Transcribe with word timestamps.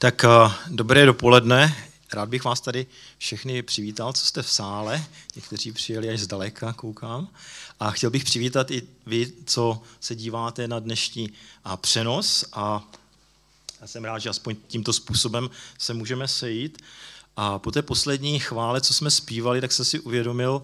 Tak 0.00 0.24
uh, 0.24 0.52
dobré 0.68 1.06
dopoledne. 1.06 1.76
Rád 2.12 2.28
bych 2.28 2.44
vás 2.44 2.60
tady 2.60 2.86
všechny 3.18 3.62
přivítal, 3.62 4.12
co 4.12 4.26
jste 4.26 4.42
v 4.42 4.50
sále. 4.50 5.04
Někteří 5.36 5.72
přijeli 5.72 6.08
až 6.08 6.20
zdaleka, 6.20 6.72
koukám. 6.72 7.28
A 7.80 7.90
chtěl 7.90 8.10
bych 8.10 8.24
přivítat 8.24 8.70
i 8.70 8.82
vy, 9.06 9.32
co 9.44 9.82
se 10.00 10.14
díváte 10.14 10.68
na 10.68 10.78
dnešní 10.78 11.30
a 11.64 11.76
přenos. 11.76 12.44
A 12.52 12.88
já 13.80 13.86
jsem 13.86 14.04
rád, 14.04 14.18
že 14.18 14.28
aspoň 14.28 14.56
tímto 14.68 14.92
způsobem 14.92 15.50
se 15.78 15.94
můžeme 15.94 16.28
sejít. 16.28 16.82
A 17.36 17.58
po 17.58 17.70
té 17.70 17.82
poslední 17.82 18.38
chvále, 18.38 18.80
co 18.80 18.94
jsme 18.94 19.10
zpívali, 19.10 19.60
tak 19.60 19.72
jsem 19.72 19.84
si 19.84 20.00
uvědomil, 20.00 20.62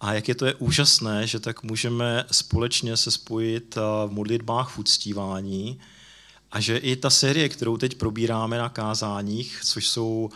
a 0.00 0.12
jak 0.12 0.28
je 0.28 0.34
to 0.34 0.46
je 0.46 0.54
úžasné, 0.54 1.26
že 1.26 1.40
tak 1.40 1.62
můžeme 1.62 2.24
společně 2.30 2.96
se 2.96 3.10
spojit 3.10 3.76
v 4.06 4.08
modlitbách 4.10 4.68
v 4.68 4.78
uctívání, 4.78 5.80
a 6.54 6.60
že 6.60 6.76
i 6.76 6.96
ta 6.96 7.10
série, 7.10 7.48
kterou 7.48 7.76
teď 7.76 7.94
probíráme 7.94 8.58
na 8.58 8.68
kázáních, 8.68 9.60
což 9.64 9.88
jsou 9.88 10.30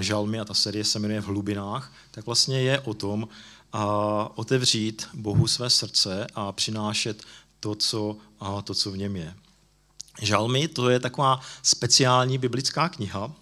žalmy 0.00 0.40
a 0.40 0.44
ta 0.44 0.54
série 0.54 0.84
se 0.84 0.98
jmenuje 0.98 1.20
V 1.20 1.26
hlubinách, 1.26 1.92
tak 2.10 2.26
vlastně 2.26 2.62
je 2.62 2.80
o 2.80 2.94
tom 2.94 3.28
a 3.72 3.84
otevřít 4.38 5.08
Bohu 5.14 5.46
své 5.46 5.70
srdce 5.70 6.26
a 6.34 6.52
přinášet 6.52 7.22
to, 7.60 7.74
co, 7.74 8.16
a 8.40 8.62
to, 8.62 8.74
co 8.74 8.90
v 8.90 8.96
něm 8.96 9.16
je. 9.16 9.34
Žalmy 10.22 10.68
to 10.68 10.90
je 10.90 11.00
taková 11.00 11.40
speciální 11.62 12.38
biblická 12.38 12.88
kniha, 12.88 13.32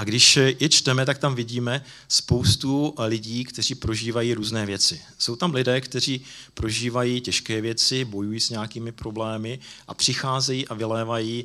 a 0.00 0.04
když 0.04 0.36
je 0.36 0.68
čteme, 0.68 1.06
tak 1.06 1.18
tam 1.18 1.34
vidíme 1.34 1.84
spoustu 2.08 2.94
lidí, 2.98 3.44
kteří 3.44 3.74
prožívají 3.74 4.34
různé 4.34 4.66
věci. 4.66 5.00
Jsou 5.18 5.36
tam 5.36 5.54
lidé, 5.54 5.80
kteří 5.80 6.24
prožívají 6.54 7.20
těžké 7.20 7.60
věci, 7.60 8.04
bojují 8.04 8.40
s 8.40 8.50
nějakými 8.50 8.92
problémy 8.92 9.58
a 9.88 9.94
přicházejí 9.94 10.68
a 10.68 10.74
vylévají 10.74 11.44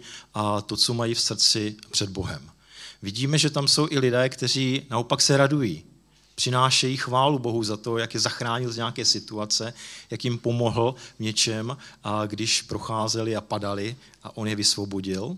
to, 0.65 0.77
co 0.77 0.93
mají 0.93 1.13
v 1.13 1.21
srdci 1.21 1.75
před 1.91 2.09
Bohem. 2.09 2.49
Vidíme, 3.01 3.37
že 3.37 3.49
tam 3.49 3.67
jsou 3.67 3.87
i 3.91 3.99
lidé, 3.99 4.29
kteří 4.29 4.81
naopak 4.89 5.21
se 5.21 5.37
radují, 5.37 5.83
přinášejí 6.35 6.97
chválu 6.97 7.39
Bohu 7.39 7.63
za 7.63 7.77
to, 7.77 7.97
jak 7.97 8.13
je 8.13 8.19
zachránil 8.19 8.71
z 8.71 8.77
nějaké 8.77 9.05
situace, 9.05 9.73
jak 10.11 10.23
jim 10.23 10.37
pomohl 10.37 10.95
v 11.17 11.19
něčem, 11.19 11.77
když 12.27 12.61
procházeli 12.61 13.35
a 13.35 13.41
padali 13.41 13.95
a 14.23 14.37
on 14.37 14.47
je 14.47 14.55
vysvobodil. 14.55 15.37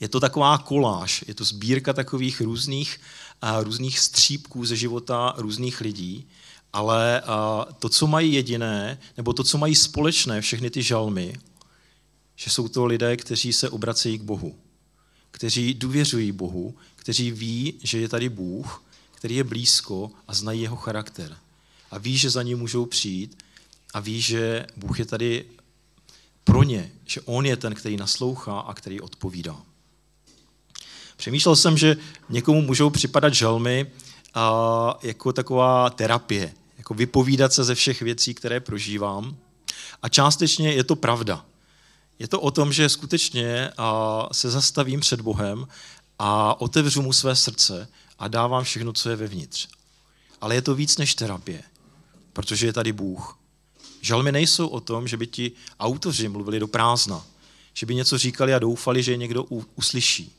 Je 0.00 0.08
to 0.08 0.20
taková 0.20 0.58
koláž, 0.58 1.24
je 1.28 1.34
to 1.34 1.44
sbírka 1.44 1.92
takových 1.92 2.40
různých, 2.40 3.00
uh, 3.42 3.62
různých 3.62 3.98
střípků 3.98 4.64
ze 4.64 4.76
života 4.76 5.34
různých 5.36 5.80
lidí, 5.80 6.26
ale 6.72 7.22
uh, 7.22 7.72
to, 7.78 7.88
co 7.88 8.06
mají 8.06 8.32
jediné, 8.32 8.98
nebo 9.16 9.32
to, 9.32 9.44
co 9.44 9.58
mají 9.58 9.74
společné, 9.74 10.40
všechny 10.40 10.70
ty 10.70 10.82
žalmy, 10.82 11.36
že 12.36 12.50
jsou 12.50 12.68
to 12.68 12.86
lidé, 12.86 13.16
kteří 13.16 13.52
se 13.52 13.70
obracejí 13.70 14.18
k 14.18 14.22
Bohu, 14.22 14.58
kteří 15.30 15.74
důvěřují 15.74 16.32
Bohu, 16.32 16.74
kteří 16.96 17.30
ví, 17.30 17.74
že 17.82 17.98
je 18.00 18.08
tady 18.08 18.28
Bůh, 18.28 18.82
který 19.14 19.36
je 19.36 19.44
blízko 19.44 20.10
a 20.28 20.34
znají 20.34 20.62
jeho 20.62 20.76
charakter. 20.76 21.36
A 21.90 21.98
ví, 21.98 22.18
že 22.18 22.30
za 22.30 22.42
ním 22.42 22.58
můžou 22.58 22.86
přijít 22.86 23.38
a 23.94 24.00
ví, 24.00 24.20
že 24.20 24.66
Bůh 24.76 24.98
je 24.98 25.04
tady 25.04 25.44
pro 26.46 26.62
ně, 26.62 26.92
že 27.04 27.20
on 27.20 27.46
je 27.46 27.56
ten, 27.56 27.74
který 27.74 27.96
naslouchá 27.96 28.60
a 28.60 28.74
který 28.74 29.00
odpovídá. 29.00 29.56
Přemýšlel 31.16 31.56
jsem, 31.56 31.78
že 31.78 31.96
někomu 32.28 32.62
můžou 32.62 32.90
připadat 32.90 33.34
žalmy 33.34 33.86
a, 34.34 34.98
jako 35.02 35.32
taková 35.32 35.90
terapie, 35.90 36.54
jako 36.78 36.94
vypovídat 36.94 37.52
se 37.52 37.64
ze 37.64 37.74
všech 37.74 38.02
věcí, 38.02 38.34
které 38.34 38.60
prožívám. 38.60 39.36
A 40.02 40.08
částečně 40.08 40.72
je 40.72 40.84
to 40.84 40.96
pravda. 40.96 41.44
Je 42.18 42.28
to 42.28 42.40
o 42.40 42.50
tom, 42.50 42.72
že 42.72 42.88
skutečně 42.88 43.70
a, 43.78 44.28
se 44.32 44.50
zastavím 44.50 45.00
před 45.00 45.20
Bohem 45.20 45.68
a 46.18 46.60
otevřu 46.60 47.02
mu 47.02 47.12
své 47.12 47.36
srdce 47.36 47.88
a 48.18 48.28
dávám 48.28 48.64
všechno, 48.64 48.92
co 48.92 49.10
je 49.10 49.16
vevnitř. 49.16 49.68
Ale 50.40 50.54
je 50.54 50.62
to 50.62 50.74
víc 50.74 50.98
než 50.98 51.14
terapie, 51.14 51.62
protože 52.32 52.66
je 52.66 52.72
tady 52.72 52.92
Bůh. 52.92 53.38
Žalmy 54.06 54.32
nejsou 54.32 54.68
o 54.68 54.80
tom, 54.80 55.08
že 55.08 55.16
by 55.16 55.26
ti 55.26 55.52
autoři 55.80 56.28
mluvili 56.28 56.60
do 56.60 56.68
prázdna, 56.68 57.26
že 57.74 57.86
by 57.86 57.94
něco 57.94 58.18
říkali 58.18 58.54
a 58.54 58.58
doufali, 58.58 59.02
že 59.02 59.12
je 59.12 59.16
někdo 59.16 59.44
uslyší. 59.74 60.32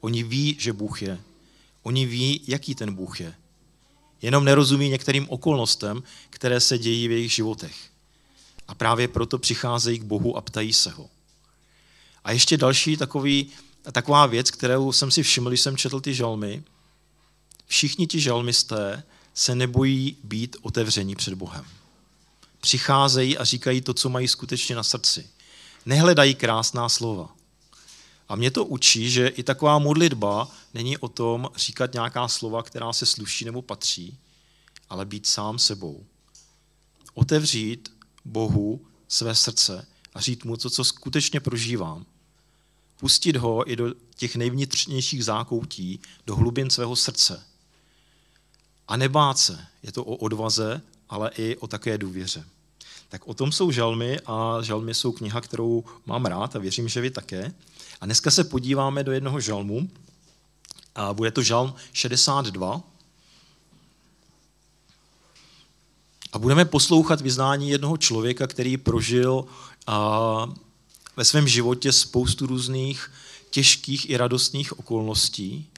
Oni 0.00 0.22
ví, 0.22 0.56
že 0.58 0.72
Bůh 0.72 1.02
je. 1.02 1.20
Oni 1.82 2.06
ví, 2.06 2.40
jaký 2.46 2.74
ten 2.74 2.94
Bůh 2.94 3.20
je. 3.20 3.34
Jenom 4.22 4.44
nerozumí 4.44 4.88
některým 4.88 5.26
okolnostem, 5.28 6.02
které 6.30 6.60
se 6.60 6.78
dějí 6.78 7.08
v 7.08 7.10
jejich 7.10 7.32
životech. 7.32 7.76
A 8.68 8.74
právě 8.74 9.08
proto 9.08 9.38
přicházejí 9.38 9.98
k 9.98 10.04
Bohu 10.04 10.36
a 10.36 10.40
ptají 10.40 10.72
se 10.72 10.90
ho. 10.90 11.08
A 12.24 12.32
ještě 12.32 12.56
další 12.56 12.96
takový, 12.96 13.50
taková 13.92 14.26
věc, 14.26 14.50
kterou 14.50 14.92
jsem 14.92 15.10
si 15.10 15.22
všiml, 15.22 15.50
když 15.50 15.60
jsem 15.60 15.76
četl 15.76 16.00
ty 16.00 16.14
žalmy. 16.14 16.62
Všichni 17.66 18.06
ti 18.06 18.20
žalmisté 18.20 19.02
se 19.34 19.54
nebojí 19.54 20.16
být 20.24 20.56
otevření 20.62 21.16
před 21.16 21.34
Bohem. 21.34 21.79
Přicházejí 22.60 23.38
a 23.38 23.44
říkají 23.44 23.80
to, 23.80 23.94
co 23.94 24.08
mají 24.08 24.28
skutečně 24.28 24.76
na 24.76 24.82
srdci. 24.82 25.30
Nehledají 25.86 26.34
krásná 26.34 26.88
slova. 26.88 27.34
A 28.28 28.36
mě 28.36 28.50
to 28.50 28.64
učí, 28.64 29.10
že 29.10 29.28
i 29.28 29.42
taková 29.42 29.78
modlitba 29.78 30.48
není 30.74 30.98
o 30.98 31.08
tom 31.08 31.50
říkat 31.56 31.94
nějaká 31.94 32.28
slova, 32.28 32.62
která 32.62 32.92
se 32.92 33.06
sluší 33.06 33.44
nebo 33.44 33.62
patří, 33.62 34.18
ale 34.88 35.04
být 35.04 35.26
sám 35.26 35.58
sebou. 35.58 36.04
Otevřít 37.14 37.92
Bohu 38.24 38.86
své 39.08 39.34
srdce 39.34 39.86
a 40.14 40.20
říct 40.20 40.44
mu 40.44 40.56
to, 40.56 40.70
co 40.70 40.84
skutečně 40.84 41.40
prožívám. 41.40 42.06
Pustit 42.96 43.36
ho 43.36 43.70
i 43.70 43.76
do 43.76 43.94
těch 44.16 44.36
nejvnitřnějších 44.36 45.24
zákoutí, 45.24 46.00
do 46.26 46.36
hlubin 46.36 46.70
svého 46.70 46.96
srdce. 46.96 47.46
A 48.88 48.96
nebát 48.96 49.38
se. 49.38 49.66
Je 49.82 49.92
to 49.92 50.04
o 50.04 50.16
odvaze, 50.16 50.82
ale 51.10 51.30
i 51.38 51.56
o 51.56 51.66
také 51.66 51.98
důvěře. 51.98 52.44
Tak 53.08 53.28
o 53.28 53.34
tom 53.34 53.52
jsou 53.52 53.70
žalmy 53.70 54.20
a 54.26 54.58
žalmy 54.62 54.94
jsou 54.94 55.12
kniha, 55.12 55.40
kterou 55.40 55.84
mám 56.06 56.26
rád 56.26 56.56
a 56.56 56.58
věřím, 56.58 56.88
že 56.88 57.00
vy 57.00 57.10
také. 57.10 57.52
A 58.00 58.06
dneska 58.06 58.30
se 58.30 58.44
podíváme 58.44 59.04
do 59.04 59.12
jednoho 59.12 59.40
žalmu. 59.40 59.88
A 60.94 61.14
bude 61.14 61.30
to 61.30 61.42
žalm 61.42 61.74
62. 61.92 62.82
A 66.32 66.38
budeme 66.38 66.64
poslouchat 66.64 67.20
vyznání 67.20 67.70
jednoho 67.70 67.96
člověka, 67.96 68.46
který 68.46 68.76
prožil 68.76 69.44
a, 69.86 70.54
ve 71.16 71.24
svém 71.24 71.48
životě 71.48 71.92
spoustu 71.92 72.46
různých 72.46 73.12
těžkých 73.50 74.10
i 74.10 74.16
radostných 74.16 74.78
okolností. 74.78 75.68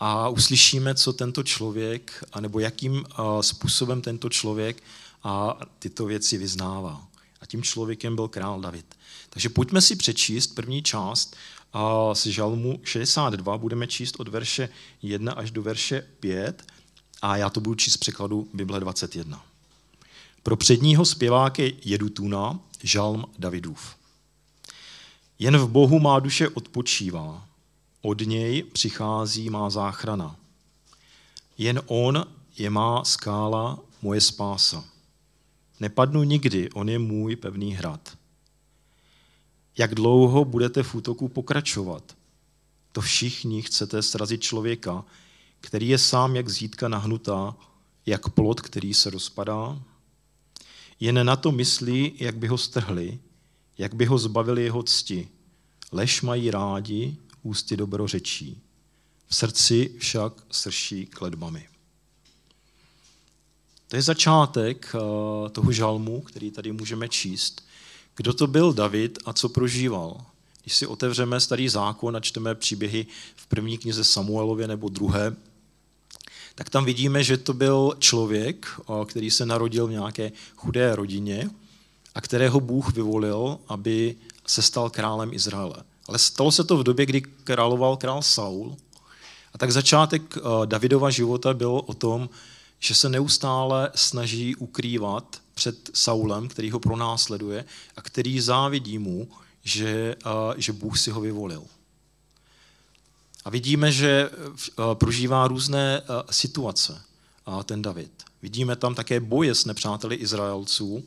A 0.00 0.28
uslyšíme, 0.28 0.94
co 0.94 1.12
tento 1.12 1.42
člověk, 1.42 2.24
anebo 2.32 2.60
jakým 2.60 3.04
způsobem 3.40 4.00
tento 4.00 4.28
člověk 4.28 4.82
a 5.22 5.60
tyto 5.78 6.06
věci 6.06 6.38
vyznává. 6.38 7.06
A 7.40 7.46
tím 7.46 7.62
člověkem 7.62 8.14
byl 8.14 8.28
král 8.28 8.60
David. 8.60 8.94
Takže 9.30 9.48
pojďme 9.48 9.80
si 9.80 9.96
přečíst 9.96 10.46
první 10.46 10.82
část 10.82 11.36
z 12.12 12.26
Žalmu 12.26 12.80
62. 12.84 13.58
Budeme 13.58 13.86
číst 13.86 14.20
od 14.20 14.28
verše 14.28 14.68
1 15.02 15.32
až 15.32 15.50
do 15.50 15.62
verše 15.62 16.06
5 16.20 16.72
a 17.22 17.36
já 17.36 17.50
to 17.50 17.60
budu 17.60 17.74
číst 17.74 17.94
z 17.94 17.96
překladu 17.96 18.48
Bible 18.54 18.80
21. 18.80 19.44
Pro 20.42 20.56
předního 20.56 21.04
zpěváka 21.04 21.62
Jedutuna 21.84 22.60
Žalm 22.82 23.24
Davidův. 23.38 23.96
Jen 25.38 25.58
v 25.58 25.68
Bohu 25.68 26.00
má 26.00 26.18
duše 26.18 26.48
odpočívá, 26.48 27.48
od 28.04 28.20
něj 28.20 28.62
přichází 28.62 29.50
má 29.50 29.70
záchrana. 29.70 30.36
Jen 31.58 31.80
on 31.86 32.26
je 32.58 32.70
má 32.70 33.04
skála, 33.04 33.78
moje 34.02 34.20
spása. 34.20 34.84
Nepadnu 35.80 36.22
nikdy, 36.22 36.70
on 36.70 36.88
je 36.88 36.98
můj 36.98 37.36
pevný 37.36 37.74
hrad. 37.74 38.18
Jak 39.78 39.94
dlouho 39.94 40.44
budete 40.44 40.82
v 40.82 40.94
útoku 40.94 41.28
pokračovat? 41.28 42.16
To 42.92 43.00
všichni 43.00 43.62
chcete 43.62 44.02
srazit 44.02 44.42
člověka, 44.42 45.04
který 45.60 45.88
je 45.88 45.98
sám 45.98 46.36
jak 46.36 46.48
zítka 46.48 46.88
nahnutá, 46.88 47.56
jak 48.06 48.28
plot, 48.28 48.60
který 48.60 48.94
se 48.94 49.10
rozpadá? 49.10 49.82
Jen 51.00 51.26
na 51.26 51.36
to 51.36 51.52
myslí, 51.52 52.12
jak 52.18 52.36
by 52.36 52.46
ho 52.46 52.58
strhli, 52.58 53.18
jak 53.78 53.94
by 53.94 54.04
ho 54.04 54.18
zbavili 54.18 54.64
jeho 54.64 54.82
cti. 54.82 55.28
Lež 55.92 56.22
mají 56.22 56.50
rádi, 56.50 57.16
ústy 57.44 57.76
dobrořečí. 57.76 58.60
V 59.26 59.34
srdci 59.34 59.94
však 59.98 60.32
srší 60.50 61.06
kledbami. 61.06 61.68
To 63.88 63.96
je 63.96 64.02
začátek 64.02 64.92
eh, 64.94 65.50
toho 65.50 65.72
žalmu, 65.72 66.20
který 66.20 66.50
tady 66.50 66.72
můžeme 66.72 67.08
číst. 67.08 67.64
Kdo 68.16 68.32
to 68.32 68.46
byl 68.46 68.72
David 68.72 69.18
a 69.24 69.32
co 69.32 69.48
prožíval? 69.48 70.26
Když 70.62 70.74
si 70.74 70.86
otevřeme 70.86 71.40
starý 71.40 71.68
zákon 71.68 72.16
a 72.16 72.20
čteme 72.20 72.54
příběhy 72.54 73.06
v 73.36 73.46
první 73.46 73.78
knize 73.78 74.04
Samuelově 74.04 74.68
nebo 74.68 74.88
druhé, 74.88 75.36
tak 76.54 76.70
tam 76.70 76.84
vidíme, 76.84 77.24
že 77.24 77.36
to 77.36 77.52
byl 77.52 77.96
člověk, 77.98 78.66
eh, 78.80 79.04
který 79.06 79.30
se 79.30 79.46
narodil 79.46 79.86
v 79.86 79.90
nějaké 79.90 80.32
chudé 80.56 80.96
rodině 80.96 81.50
a 82.14 82.20
kterého 82.20 82.60
Bůh 82.60 82.92
vyvolil, 82.92 83.58
aby 83.68 84.16
se 84.46 84.62
stal 84.62 84.90
králem 84.90 85.32
Izraele. 85.32 85.76
Ale 86.08 86.18
stalo 86.18 86.52
se 86.52 86.64
to 86.64 86.76
v 86.76 86.82
době, 86.82 87.06
kdy 87.06 87.20
královal 87.20 87.96
král 87.96 88.22
Saul. 88.22 88.76
A 89.54 89.58
tak 89.58 89.72
začátek 89.72 90.36
eh, 90.36 90.40
Davidova 90.64 91.10
života 91.10 91.54
byl 91.54 91.82
o 91.86 91.94
tom, 91.94 92.28
že 92.78 92.94
se 92.94 93.08
neustále 93.08 93.90
snaží 93.94 94.56
ukrývat 94.56 95.40
před 95.54 95.90
Saulem, 95.94 96.48
který 96.48 96.70
ho 96.70 96.80
pronásleduje 96.80 97.64
a 97.96 98.02
který 98.02 98.40
závidí 98.40 98.98
mu, 98.98 99.28
že, 99.64 100.16
eh, 100.26 100.54
že 100.56 100.72
Bůh 100.72 100.98
si 100.98 101.10
ho 101.10 101.20
vyvolil. 101.20 101.64
A 103.44 103.50
vidíme, 103.50 103.92
že 103.92 104.30
eh, 104.30 104.70
prožívá 104.94 105.48
různé 105.48 106.02
situace 106.30 107.02
ten 107.64 107.82
David. 107.82 108.10
Vidíme 108.42 108.76
tam 108.76 108.94
také 108.94 109.20
boje 109.20 109.54
s 109.54 109.64
nepřáteli 109.64 110.16
Izraelců, 110.16 111.04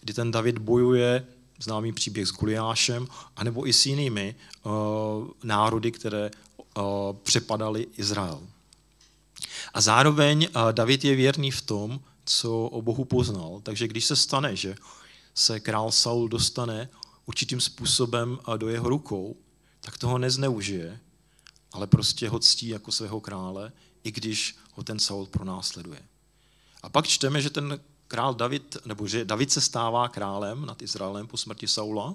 kdy 0.00 0.14
ten 0.14 0.30
David 0.30 0.58
bojuje 0.58 1.26
známý 1.62 1.92
příběh 1.92 2.28
s 2.28 2.32
Guliášem, 2.32 3.08
anebo 3.36 3.68
i 3.68 3.72
s 3.72 3.86
jinými 3.86 4.34
uh, 4.62 4.72
národy, 5.42 5.92
které 5.92 6.30
uh, 6.30 6.82
přepadaly 7.22 7.86
Izrael. 7.96 8.40
A 9.74 9.80
zároveň 9.80 10.48
uh, 10.48 10.72
David 10.72 11.04
je 11.04 11.16
věrný 11.16 11.50
v 11.50 11.62
tom, 11.62 12.00
co 12.24 12.64
o 12.66 12.82
Bohu 12.82 13.04
poznal. 13.04 13.60
Takže 13.62 13.88
když 13.88 14.04
se 14.04 14.16
stane, 14.16 14.56
že 14.56 14.76
se 15.34 15.60
král 15.60 15.92
Saul 15.92 16.28
dostane 16.28 16.88
určitým 17.26 17.60
způsobem 17.60 18.38
do 18.56 18.68
jeho 18.68 18.88
rukou, 18.88 19.36
tak 19.80 19.98
toho 19.98 20.18
nezneužije, 20.18 21.00
ale 21.72 21.86
prostě 21.86 22.28
ho 22.28 22.38
ctí 22.38 22.68
jako 22.68 22.92
svého 22.92 23.20
krále, 23.20 23.72
i 24.04 24.12
když 24.12 24.56
ho 24.72 24.82
ten 24.82 24.98
Saul 24.98 25.26
pronásleduje. 25.26 26.02
A 26.82 26.88
pak 26.88 27.06
čteme, 27.06 27.42
že 27.42 27.50
ten 27.50 27.80
král 28.10 28.34
David, 28.34 28.76
nebo 28.84 29.06
že 29.06 29.24
David 29.24 29.52
se 29.52 29.60
stává 29.60 30.08
králem 30.08 30.66
nad 30.66 30.82
Izraelem 30.82 31.26
po 31.26 31.36
smrti 31.36 31.68
Saula. 31.68 32.14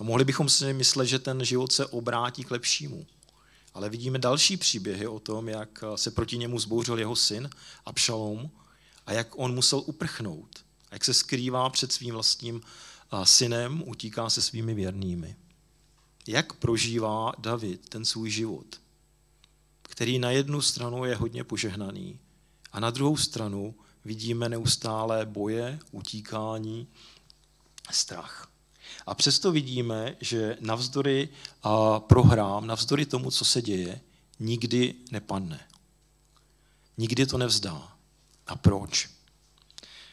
A 0.00 0.04
mohli 0.04 0.24
bychom 0.24 0.48
si 0.48 0.72
myslet, 0.72 1.06
že 1.06 1.18
ten 1.18 1.44
život 1.44 1.72
se 1.72 1.86
obrátí 1.86 2.44
k 2.44 2.50
lepšímu. 2.50 3.06
Ale 3.74 3.88
vidíme 3.88 4.18
další 4.18 4.56
příběhy 4.56 5.06
o 5.06 5.20
tom, 5.20 5.48
jak 5.48 5.84
se 5.96 6.10
proti 6.10 6.38
němu 6.38 6.58
zbouřil 6.58 6.98
jeho 6.98 7.16
syn 7.16 7.50
Abšalom 7.86 8.50
a 9.06 9.12
jak 9.12 9.38
on 9.38 9.54
musel 9.54 9.82
uprchnout. 9.86 10.64
Jak 10.90 11.04
se 11.04 11.14
skrývá 11.14 11.70
před 11.70 11.92
svým 11.92 12.14
vlastním 12.14 12.60
synem, 13.24 13.82
utíká 13.86 14.30
se 14.30 14.42
svými 14.42 14.74
věrnými. 14.74 15.36
Jak 16.26 16.52
prožívá 16.52 17.32
David 17.38 17.88
ten 17.88 18.04
svůj 18.04 18.30
život, 18.30 18.80
který 19.82 20.18
na 20.18 20.30
jednu 20.30 20.60
stranu 20.62 21.04
je 21.04 21.16
hodně 21.16 21.44
požehnaný 21.44 22.18
a 22.72 22.80
na 22.80 22.90
druhou 22.90 23.16
stranu 23.16 23.74
vidíme 24.08 24.48
neustále 24.48 25.26
boje, 25.26 25.78
utíkání, 25.92 26.88
strach. 27.90 28.48
A 29.06 29.14
přesto 29.14 29.52
vidíme, 29.52 30.16
že 30.20 30.56
navzdory 30.60 31.28
prohrám, 31.98 32.66
navzdory 32.66 33.06
tomu, 33.06 33.30
co 33.30 33.44
se 33.44 33.62
děje, 33.62 34.00
nikdy 34.40 34.94
nepadne. 35.10 35.60
Nikdy 36.98 37.26
to 37.26 37.38
nevzdá. 37.38 37.92
A 38.46 38.56
proč? 38.56 39.10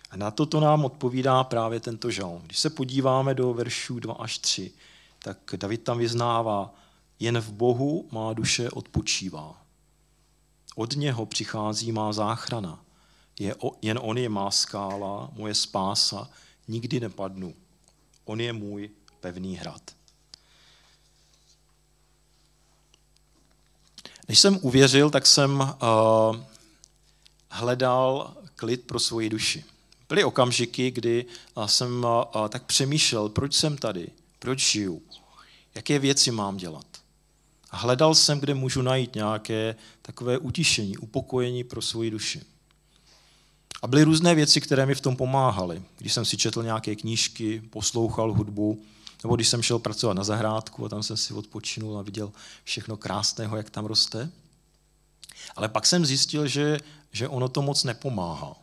A 0.09 0.17
na 0.17 0.31
toto 0.31 0.59
nám 0.59 0.85
odpovídá 0.85 1.43
právě 1.43 1.79
tento 1.79 2.11
žalm. 2.11 2.41
Když 2.41 2.59
se 2.59 2.69
podíváme 2.69 3.33
do 3.33 3.53
veršů 3.53 3.99
2 3.99 4.13
až 4.13 4.37
3, 4.37 4.71
tak 5.19 5.37
David 5.55 5.83
tam 5.83 5.97
vyznává, 5.97 6.73
jen 7.19 7.39
v 7.39 7.51
Bohu 7.51 8.09
má 8.11 8.33
duše 8.33 8.69
odpočívá. 8.69 9.61
Od 10.75 10.95
něho 10.95 11.25
přichází 11.25 11.91
má 11.91 12.13
záchrana. 12.13 12.84
Je, 13.39 13.55
jen 13.81 13.99
on 14.01 14.17
je 14.17 14.29
má 14.29 14.51
skála, 14.51 15.29
moje 15.33 15.55
spása, 15.55 16.29
nikdy 16.67 16.99
nepadnu. 16.99 17.55
On 18.25 18.41
je 18.41 18.53
můj 18.53 18.89
pevný 19.19 19.55
hrad. 19.55 19.81
Než 24.27 24.39
jsem 24.39 24.59
uvěřil, 24.61 25.09
tak 25.09 25.25
jsem 25.25 25.59
uh, 25.59 26.37
hledal 27.49 28.37
klid 28.55 28.87
pro 28.87 28.99
svoji 28.99 29.29
duši. 29.29 29.63
Byly 30.09 30.23
okamžiky, 30.23 30.91
kdy 30.91 31.25
uh, 31.55 31.65
jsem 31.65 32.03
uh, 32.03 32.47
tak 32.49 32.63
přemýšlel, 32.63 33.29
proč 33.29 33.53
jsem 33.53 33.77
tady, 33.77 34.07
proč 34.39 34.71
žiju, 34.71 35.01
jaké 35.75 35.99
věci 35.99 36.31
mám 36.31 36.57
dělat. 36.57 36.85
A 37.71 37.77
hledal 37.77 38.15
jsem, 38.15 38.39
kde 38.39 38.53
můžu 38.53 38.81
najít 38.81 39.15
nějaké 39.15 39.75
takové 40.01 40.37
utišení, 40.37 40.97
upokojení 40.97 41.63
pro 41.63 41.81
svoji 41.81 42.11
duši. 42.11 42.41
A 43.81 43.87
byly 43.87 44.03
různé 44.03 44.35
věci, 44.35 44.61
které 44.61 44.85
mi 44.85 44.95
v 44.95 45.01
tom 45.01 45.15
pomáhaly. 45.15 45.83
Když 45.97 46.13
jsem 46.13 46.25
si 46.25 46.37
četl 46.37 46.63
nějaké 46.63 46.95
knížky, 46.95 47.61
poslouchal 47.69 48.33
hudbu, 48.33 48.81
nebo 49.23 49.35
když 49.35 49.47
jsem 49.47 49.61
šel 49.61 49.79
pracovat 49.79 50.13
na 50.13 50.23
zahrádku 50.23 50.85
a 50.85 50.89
tam 50.89 51.03
jsem 51.03 51.17
si 51.17 51.33
odpočinul 51.33 51.97
a 51.97 52.01
viděl 52.01 52.31
všechno 52.63 52.97
krásného, 52.97 53.57
jak 53.57 53.69
tam 53.69 53.85
roste. 53.85 54.29
Ale 55.55 55.69
pak 55.69 55.85
jsem 55.85 56.05
zjistil, 56.05 56.47
že, 56.47 56.79
že 57.11 57.27
ono 57.27 57.49
to 57.49 57.61
moc 57.61 57.83
nepomáhá. 57.83 58.55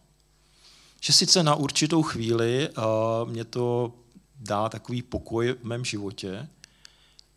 Že 1.00 1.12
sice 1.12 1.43
na 1.43 1.55
určitou 1.55 2.03
chvíli 2.03 2.69
uh, 2.69 3.31
mě 3.31 3.44
to 3.44 3.93
dá 4.41 4.69
takový 4.69 5.03
pokoj 5.03 5.53
v 5.53 5.65
mém 5.65 5.85
životě, 5.85 6.49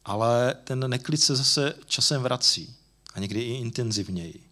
ale 0.06 0.56
ten 0.64 0.90
neklid 0.90 1.18
se 1.18 1.36
zase 1.36 1.74
časem 1.86 2.22
vrací 2.22 2.76
a 3.14 3.20
někdy 3.20 3.42
i 3.42 3.54
intenzivněji. 3.54 4.44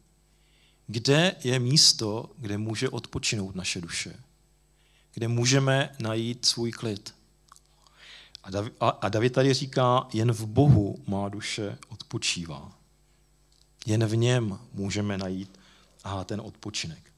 Kde 0.93 1.35
je 1.43 1.59
místo, 1.59 2.29
kde 2.37 2.57
může 2.57 2.89
odpočinout 2.89 3.55
naše 3.55 3.81
duše? 3.81 4.15
Kde 5.13 5.27
můžeme 5.27 5.95
najít 5.99 6.45
svůj 6.45 6.71
klid? 6.71 7.15
A 9.01 9.09
David, 9.09 9.33
tady 9.33 9.53
říká, 9.53 10.07
jen 10.13 10.31
v 10.31 10.45
Bohu 10.45 11.03
má 11.07 11.29
duše 11.29 11.77
odpočívá. 11.89 12.71
Jen 13.85 14.05
v 14.05 14.15
něm 14.15 14.59
můžeme 14.73 15.17
najít 15.17 15.59
aha, 16.03 16.23
ten 16.23 16.41
odpočinek. 16.41 17.11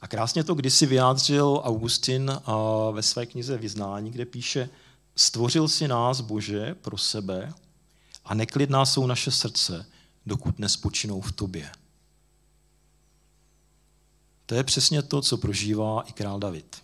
A 0.00 0.08
krásně 0.08 0.44
to 0.44 0.54
kdysi 0.54 0.86
vyjádřil 0.86 1.62
Augustin 1.64 2.32
ve 2.92 3.02
své 3.02 3.26
knize 3.26 3.58
Vyznání, 3.58 4.10
kde 4.10 4.24
píše, 4.24 4.68
stvořil 5.16 5.68
si 5.68 5.88
nás, 5.88 6.20
Bože, 6.20 6.74
pro 6.74 6.98
sebe 6.98 7.52
a 8.24 8.34
neklidná 8.34 8.86
jsou 8.86 9.06
naše 9.06 9.30
srdce, 9.30 9.86
dokud 10.26 10.58
nespočinou 10.58 11.20
v 11.20 11.32
tobě. 11.32 11.70
To 14.48 14.54
je 14.54 14.64
přesně 14.64 15.02
to, 15.02 15.22
co 15.22 15.36
prožívá 15.36 16.02
i 16.02 16.12
král 16.12 16.38
David. 16.38 16.76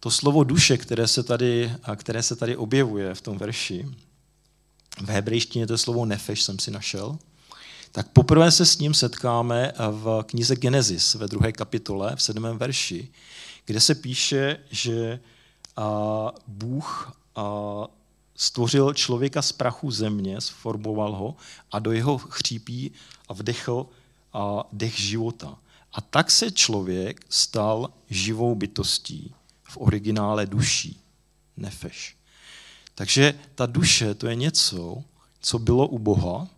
To 0.00 0.10
slovo 0.10 0.44
duše, 0.44 0.76
které 0.76 1.08
se 1.08 1.22
tady, 1.22 1.72
které 1.96 2.22
se 2.22 2.36
tady 2.36 2.56
objevuje 2.56 3.14
v 3.14 3.20
tom 3.20 3.38
verši, 3.38 3.88
v 5.00 5.08
hebrejštině 5.08 5.66
to 5.66 5.78
slovo 5.78 6.04
nefeš 6.04 6.42
jsem 6.42 6.58
si 6.58 6.70
našel, 6.70 7.18
tak 7.92 8.08
poprvé 8.08 8.50
se 8.50 8.66
s 8.66 8.78
ním 8.78 8.94
setkáme 8.94 9.72
v 9.90 10.24
knize 10.26 10.56
Genesis 10.56 11.14
ve 11.14 11.28
druhé 11.28 11.52
kapitole, 11.52 12.16
v 12.16 12.22
sedmém 12.22 12.58
verši, 12.58 13.08
kde 13.64 13.80
se 13.80 13.94
píše, 13.94 14.58
že 14.70 15.20
Bůh 16.46 17.16
stvořil 18.36 18.94
člověka 18.94 19.42
z 19.42 19.52
prachu 19.52 19.90
země, 19.90 20.40
sformoval 20.40 21.14
ho 21.14 21.36
a 21.72 21.78
do 21.78 21.92
jeho 21.92 22.18
chřípí 22.18 22.92
vdechl 23.34 23.86
a 24.34 24.64
dech 24.72 25.00
života. 25.00 25.58
A 25.92 26.00
tak 26.00 26.30
se 26.30 26.50
člověk 26.50 27.24
stal 27.28 27.90
živou 28.10 28.54
bytostí, 28.54 29.34
v 29.62 29.76
originále 29.76 30.46
duší, 30.46 31.00
nefeš. 31.56 32.16
Takže 32.94 33.38
ta 33.54 33.66
duše 33.66 34.14
to 34.14 34.26
je 34.26 34.34
něco, 34.34 35.04
co 35.40 35.58
bylo 35.58 35.88
u 35.88 35.98
Boha 35.98 36.48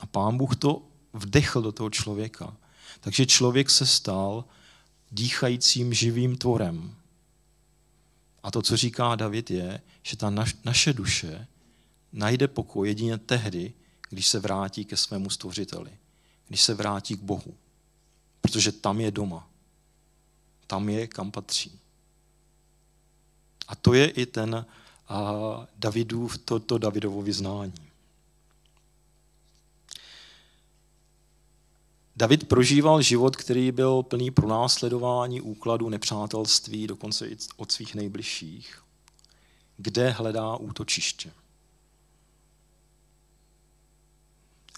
a 0.00 0.06
pán 0.06 0.36
Bůh 0.36 0.56
to 0.56 0.82
vdechl 1.12 1.62
do 1.62 1.72
toho 1.72 1.90
člověka. 1.90 2.56
Takže 3.00 3.26
člověk 3.26 3.70
se 3.70 3.86
stal 3.86 4.44
dýchajícím 5.12 5.94
živým 5.94 6.36
tvorem. 6.36 6.94
A 8.42 8.50
to, 8.50 8.62
co 8.62 8.76
říká 8.76 9.14
David, 9.14 9.50
je, 9.50 9.80
že 10.02 10.16
ta 10.16 10.32
naše 10.64 10.92
duše 10.92 11.46
najde 12.12 12.48
pokoj 12.48 12.88
jedině 12.88 13.18
tehdy, 13.18 13.72
když 14.10 14.28
se 14.28 14.40
vrátí 14.40 14.84
ke 14.84 14.96
svému 14.96 15.30
stvořiteli 15.30 15.90
když 16.48 16.62
se 16.62 16.74
vrátí 16.74 17.16
k 17.16 17.22
Bohu. 17.22 17.54
Protože 18.40 18.72
tam 18.72 19.00
je 19.00 19.10
doma. 19.10 19.48
Tam 20.66 20.88
je, 20.88 21.06
kam 21.06 21.30
patří. 21.30 21.78
A 23.68 23.74
to 23.74 23.94
je 23.94 24.10
i 24.10 24.26
ten 24.26 24.66
Davidův, 25.76 26.38
to, 26.38 26.60
to 26.60 26.78
Davidovo 26.78 27.22
vyznání. 27.22 27.88
David 32.16 32.48
prožíval 32.48 33.02
život, 33.02 33.36
který 33.36 33.72
byl 33.72 34.02
plný 34.02 34.30
pronásledování, 34.30 35.40
úkladu, 35.40 35.88
nepřátelství, 35.88 36.86
dokonce 36.86 37.28
i 37.28 37.36
od 37.56 37.72
svých 37.72 37.94
nejbližších. 37.94 38.82
Kde 39.76 40.10
hledá 40.10 40.56
útočiště? 40.56 41.32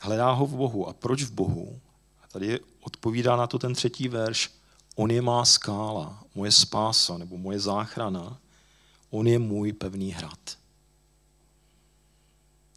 Hledá 0.01 0.33
ho 0.33 0.47
v 0.47 0.57
Bohu. 0.57 0.89
A 0.89 0.93
proč 0.93 1.23
v 1.23 1.33
Bohu? 1.33 1.81
A 2.23 2.29
tady 2.29 2.61
odpovídá 2.81 3.37
na 3.37 3.47
to 3.47 3.59
ten 3.59 3.75
třetí 3.75 4.09
verš. 4.09 4.51
On 4.97 5.11
je 5.11 5.23
má 5.23 5.45
skála, 5.45 6.25
moje 6.35 6.53
spása 6.53 7.19
nebo 7.19 7.39
moje 7.39 7.61
záchrana. 7.61 8.39
On 9.11 9.27
je 9.27 9.39
můj 9.39 9.73
pevný 9.73 10.13
hrad. 10.13 10.59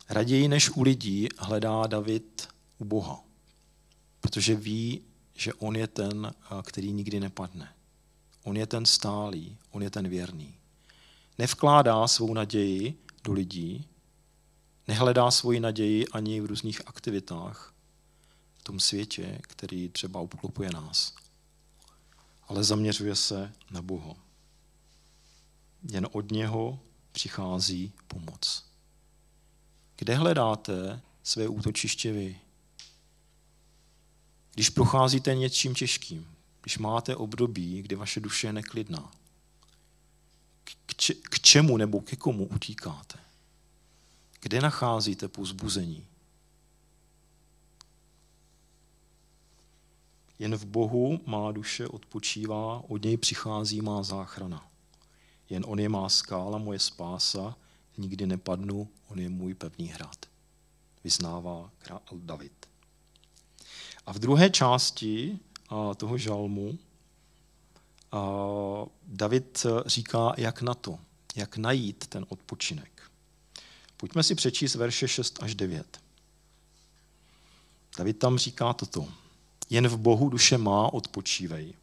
Raději 0.09 0.47
než 0.47 0.69
u 0.69 0.81
lidí 0.81 1.27
hledá 1.37 1.87
David 1.87 2.47
u 2.77 2.85
Boha, 2.85 3.23
protože 4.21 4.55
ví, 4.55 5.01
že 5.35 5.53
on 5.53 5.75
je 5.75 5.87
ten, 5.87 6.33
který 6.63 6.91
nikdy 6.91 7.19
nepadne. 7.19 7.73
On 8.43 8.57
je 8.57 8.67
ten 8.67 8.85
stálý, 8.85 9.57
on 9.71 9.83
je 9.83 9.89
ten 9.89 10.09
věrný. 10.09 10.55
Nevkládá 11.37 12.07
svou 12.07 12.33
naději 12.33 12.97
do 13.23 13.33
lidí, 13.33 13.87
nehledá 14.87 15.31
svoji 15.31 15.59
naději 15.59 16.07
ani 16.07 16.41
v 16.41 16.45
různých 16.45 16.87
aktivitách 16.87 17.73
v 18.57 18.63
tom 18.63 18.79
světě, 18.79 19.39
který 19.41 19.89
třeba 19.89 20.19
obklopuje 20.19 20.71
nás, 20.71 21.15
ale 22.47 22.63
zaměřuje 22.63 23.15
se 23.15 23.53
na 23.71 23.81
Boha. 23.81 24.15
Jen 25.91 26.07
od 26.11 26.31
něho 26.31 26.79
přichází 27.11 27.93
pomoc. 28.07 28.65
Kde 29.95 30.15
hledáte 30.15 31.01
své 31.23 31.47
útočiště 31.47 32.11
vy? 32.11 32.39
Když 34.53 34.69
procházíte 34.69 35.35
něčím 35.35 35.75
těžkým, 35.75 36.35
když 36.61 36.77
máte 36.77 37.15
období, 37.15 37.81
kdy 37.81 37.95
vaše 37.95 38.19
duše 38.19 38.47
je 38.47 38.53
neklidná, 38.53 39.11
k, 40.63 40.95
k 41.29 41.39
čemu 41.39 41.77
nebo 41.77 42.01
ke 42.01 42.15
komu 42.15 42.45
utíkáte? 42.45 43.22
Kde 44.43 44.61
nacházíte 44.61 45.27
pozbuzení? 45.27 46.05
Jen 50.39 50.55
v 50.55 50.65
Bohu 50.65 51.19
má 51.25 51.51
duše 51.51 51.87
odpočívá, 51.87 52.83
od 52.87 53.03
něj 53.03 53.17
přichází 53.17 53.81
má 53.81 54.03
záchrana. 54.03 54.67
Jen 55.49 55.63
on 55.67 55.79
je 55.79 55.89
má 55.89 56.09
skála, 56.09 56.57
moje 56.57 56.79
spása, 56.79 57.55
nikdy 57.97 58.25
nepadnu, 58.25 58.89
on 59.07 59.19
je 59.19 59.29
můj 59.29 59.53
pevný 59.53 59.87
hrad. 59.87 60.25
Vyznává 61.03 61.71
král 61.77 62.01
David. 62.13 62.65
A 64.05 64.13
v 64.13 64.19
druhé 64.19 64.49
části 64.49 65.39
toho 65.97 66.17
žalmu 66.17 66.77
David 69.07 69.65
říká, 69.85 70.33
jak 70.37 70.61
na 70.61 70.73
to, 70.73 70.99
jak 71.35 71.57
najít 71.57 72.07
ten 72.07 72.25
odpočinek. 72.29 72.92
Pojďme 74.03 74.23
si 74.23 74.35
přečíst 74.35 74.75
verše 74.75 75.07
6 75.07 75.43
až 75.43 75.55
9. 75.55 76.01
David 77.97 78.19
tam 78.19 78.37
říká 78.37 78.73
toto. 78.73 79.07
Jen 79.69 79.87
v 79.87 79.97
Bohu 79.97 80.29
duše 80.29 80.57
má, 80.57 80.93
odpočívej. 80.93 81.73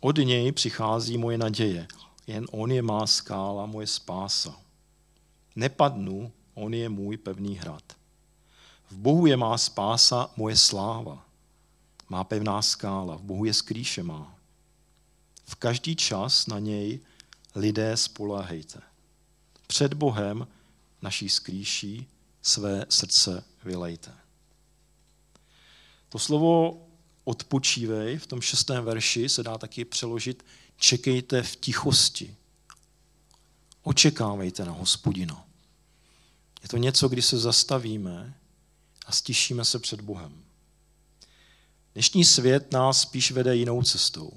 Od 0.00 0.16
něj 0.18 0.52
přichází 0.52 1.18
moje 1.18 1.38
naděje. 1.38 1.86
Jen 2.26 2.46
on 2.50 2.72
je 2.72 2.82
má 2.82 3.06
skála, 3.06 3.66
moje 3.66 3.86
spása. 3.86 4.56
Nepadnu, 5.56 6.32
on 6.54 6.74
je 6.74 6.88
můj 6.88 7.16
pevný 7.16 7.56
hrad. 7.56 7.84
V 8.90 8.96
Bohu 8.96 9.26
je 9.26 9.36
má 9.36 9.58
spása, 9.58 10.30
moje 10.36 10.56
sláva. 10.56 11.26
Má 12.08 12.24
pevná 12.24 12.62
skála, 12.62 13.16
v 13.16 13.22
Bohu 13.22 13.44
je 13.44 13.54
skrýše 13.54 14.02
má. 14.02 14.34
V 15.44 15.54
každý 15.54 15.96
čas 15.96 16.46
na 16.46 16.58
něj 16.58 17.00
lidé 17.54 17.96
spolehejte. 17.96 18.80
Před 19.66 19.94
Bohem 19.94 20.46
naší 21.02 21.28
skrýší 21.28 22.06
své 22.42 22.86
srdce 22.88 23.44
vylejte. 23.64 24.12
To 26.08 26.18
slovo 26.18 26.86
odpočívej 27.24 28.18
v 28.18 28.26
tom 28.26 28.40
šestém 28.40 28.84
verši 28.84 29.28
se 29.28 29.42
dá 29.42 29.58
taky 29.58 29.84
přeložit 29.84 30.44
čekejte 30.76 31.42
v 31.42 31.56
tichosti. 31.56 32.36
Očekávejte 33.82 34.64
na 34.64 34.72
hospodina. 34.72 35.46
Je 36.62 36.68
to 36.68 36.76
něco, 36.76 37.08
kdy 37.08 37.22
se 37.22 37.38
zastavíme 37.38 38.34
a 39.06 39.12
stišíme 39.12 39.64
se 39.64 39.78
před 39.78 40.00
Bohem. 40.00 40.44
Dnešní 41.92 42.24
svět 42.24 42.72
nás 42.72 43.00
spíš 43.00 43.32
vede 43.32 43.56
jinou 43.56 43.82
cestou. 43.82 44.32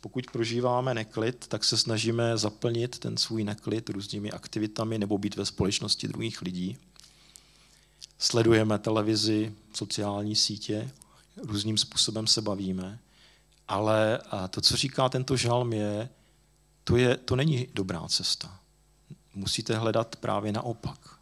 Pokud 0.00 0.30
prožíváme 0.30 0.94
neklid, 0.94 1.46
tak 1.46 1.64
se 1.64 1.76
snažíme 1.76 2.38
zaplnit 2.38 2.98
ten 2.98 3.16
svůj 3.16 3.44
neklid 3.44 3.88
různými 3.88 4.30
aktivitami 4.30 4.98
nebo 4.98 5.18
být 5.18 5.36
ve 5.36 5.46
společnosti 5.46 6.08
druhých 6.08 6.42
lidí. 6.42 6.78
Sledujeme 8.18 8.78
televizi, 8.78 9.54
sociální 9.74 10.36
sítě, 10.36 10.90
různým 11.36 11.78
způsobem 11.78 12.26
se 12.26 12.42
bavíme, 12.42 12.98
ale 13.68 14.20
to, 14.50 14.60
co 14.60 14.76
říká 14.76 15.08
tento 15.08 15.36
žalm, 15.36 15.72
je, 15.72 16.08
to, 16.84 16.96
je, 16.96 17.16
to 17.16 17.36
není 17.36 17.68
dobrá 17.74 18.08
cesta. 18.08 18.60
Musíte 19.34 19.78
hledat 19.78 20.16
právě 20.16 20.52
naopak. 20.52 21.18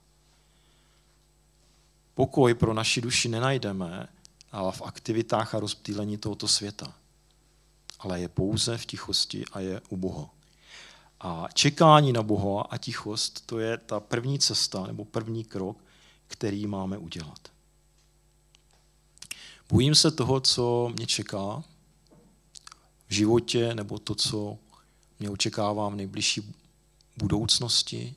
Pokoj 2.14 2.54
pro 2.54 2.74
naši 2.74 3.00
duši 3.00 3.28
nenajdeme 3.28 4.08
v 4.70 4.82
aktivitách 4.82 5.54
a 5.54 5.60
rozptýlení 5.60 6.18
tohoto 6.18 6.48
světa 6.48 6.94
ale 7.98 8.20
je 8.20 8.28
pouze 8.28 8.78
v 8.78 8.86
tichosti 8.86 9.44
a 9.52 9.60
je 9.60 9.80
u 9.88 9.96
Boha. 9.96 10.30
A 11.20 11.48
čekání 11.54 12.12
na 12.12 12.22
Boha 12.22 12.62
a 12.62 12.76
tichost, 12.76 13.46
to 13.46 13.58
je 13.58 13.78
ta 13.78 14.00
první 14.00 14.38
cesta 14.38 14.86
nebo 14.86 15.04
první 15.04 15.44
krok, 15.44 15.76
který 16.26 16.66
máme 16.66 16.98
udělat. 16.98 17.48
Bojím 19.68 19.94
se 19.94 20.10
toho, 20.10 20.40
co 20.40 20.92
mě 20.96 21.06
čeká 21.06 21.64
v 23.08 23.14
životě, 23.14 23.74
nebo 23.74 23.98
to, 23.98 24.14
co 24.14 24.58
mě 25.18 25.30
očekává 25.30 25.88
v 25.88 25.94
nejbližší 25.94 26.54
budoucnosti. 27.16 28.14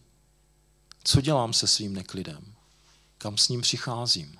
Co 1.03 1.21
dělám 1.21 1.53
se 1.53 1.67
svým 1.67 1.93
neklidem? 1.93 2.53
Kam 3.17 3.37
s 3.37 3.49
ním 3.49 3.61
přicházím? 3.61 4.39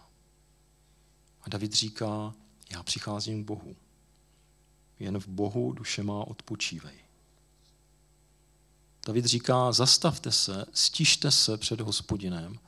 A 1.42 1.50
David 1.50 1.74
říká, 1.74 2.34
já 2.70 2.84
přicházím 2.84 3.44
k 3.44 3.48
Bohu. 3.48 3.76
Jen 5.02 5.20
v 5.20 5.28
Bohu 5.28 5.74
duše 5.74 6.04
má 6.04 6.28
odpočívej. 6.28 6.94
David 9.08 9.26
říká, 9.26 9.72
zastavte 9.72 10.32
se, 10.32 10.66
stište 10.74 11.32
se 11.32 11.58
před 11.58 11.82
hospodinem 11.82 12.60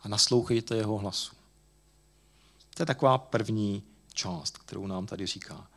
a 0.00 0.08
naslouchejte 0.08 0.76
jeho 0.76 0.98
hlasu. 0.98 1.36
To 2.74 2.82
je 2.82 2.86
taková 2.86 3.18
první 3.18 3.82
část, 4.12 4.58
kterou 4.58 4.86
nám 4.86 5.06
tady 5.06 5.26
říká. 5.26 5.70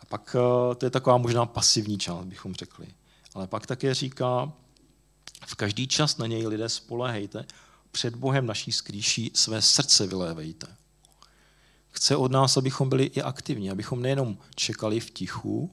A 0.00 0.06
pak 0.06 0.36
eh, 0.38 0.74
to 0.74 0.86
je 0.86 0.90
taková 0.90 1.16
možná 1.16 1.46
pasivní 1.46 1.98
část, 1.98 2.24
bychom 2.24 2.54
řekli. 2.54 2.86
Ale 3.34 3.46
pak 3.46 3.66
také 3.66 3.94
říká, 3.94 4.52
v 5.46 5.54
každý 5.54 5.88
čas 5.88 6.16
na 6.16 6.26
něj 6.26 6.46
lidé 6.46 6.68
spolehejte, 6.68 7.46
před 7.92 8.14
Bohem 8.16 8.46
naší 8.46 8.72
skrýší 8.72 9.30
své 9.34 9.62
srdce 9.62 10.06
vylévejte. 10.06 10.79
Chce 11.90 12.16
od 12.16 12.32
nás, 12.32 12.56
abychom 12.56 12.88
byli 12.88 13.04
i 13.04 13.22
aktivní, 13.22 13.70
abychom 13.70 14.02
nejenom 14.02 14.38
čekali 14.54 15.00
v 15.00 15.10
tichu 15.10 15.70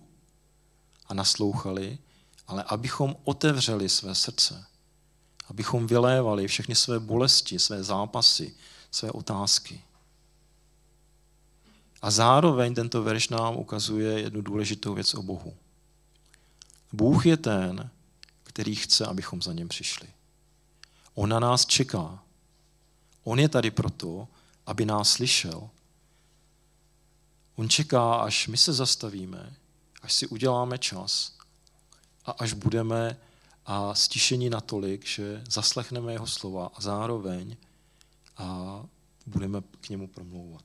a 1.07 1.13
naslouchali, 1.13 1.97
ale 2.47 2.63
abychom 2.63 3.15
otevřeli 3.23 3.89
své 3.89 4.15
srdce, 4.15 4.65
abychom 5.47 5.87
vylévali 5.87 6.47
všechny 6.47 6.75
své 6.75 6.99
bolesti, 6.99 7.59
své 7.59 7.83
zápasy, 7.83 8.55
své 8.91 9.11
otázky. 9.11 9.81
A 12.01 12.11
zároveň 12.11 12.75
tento 12.75 13.03
verš 13.03 13.29
nám 13.29 13.55
ukazuje 13.55 14.19
jednu 14.19 14.41
důležitou 14.41 14.93
věc 14.93 15.13
o 15.13 15.21
Bohu. 15.21 15.53
Bůh 16.93 17.25
je 17.25 17.37
ten, 17.37 17.89
který 18.43 18.75
chce, 18.75 19.05
abychom 19.05 19.41
za 19.41 19.53
něm 19.53 19.67
přišli. 19.67 20.07
On 21.13 21.29
na 21.29 21.39
nás 21.39 21.65
čeká. 21.65 22.23
On 23.23 23.39
je 23.39 23.49
tady 23.49 23.71
proto, 23.71 24.27
aby 24.65 24.85
nás 24.85 25.09
slyšel 25.09 25.69
On 27.57 27.69
čeká, 27.69 28.15
až 28.15 28.47
my 28.47 28.57
se 28.57 28.73
zastavíme, 28.73 29.55
až 30.01 30.13
si 30.13 30.27
uděláme 30.27 30.77
čas 30.77 31.33
a 32.25 32.31
až 32.31 32.53
budeme 32.53 33.17
a 33.65 33.95
stišení 33.95 34.49
natolik, 34.49 35.05
že 35.05 35.43
zaslechneme 35.49 36.13
jeho 36.13 36.27
slova 36.27 36.71
a 36.75 36.81
zároveň 36.81 37.57
a 38.37 38.81
budeme 39.25 39.61
k 39.81 39.89
němu 39.89 40.07
promlouvat. 40.07 40.63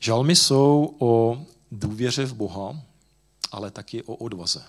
Žalmy 0.00 0.36
jsou 0.36 0.96
o 0.98 1.44
důvěře 1.72 2.24
v 2.24 2.34
Boha, 2.34 2.82
ale 3.52 3.70
taky 3.70 4.02
o 4.02 4.14
odvaze. 4.14 4.64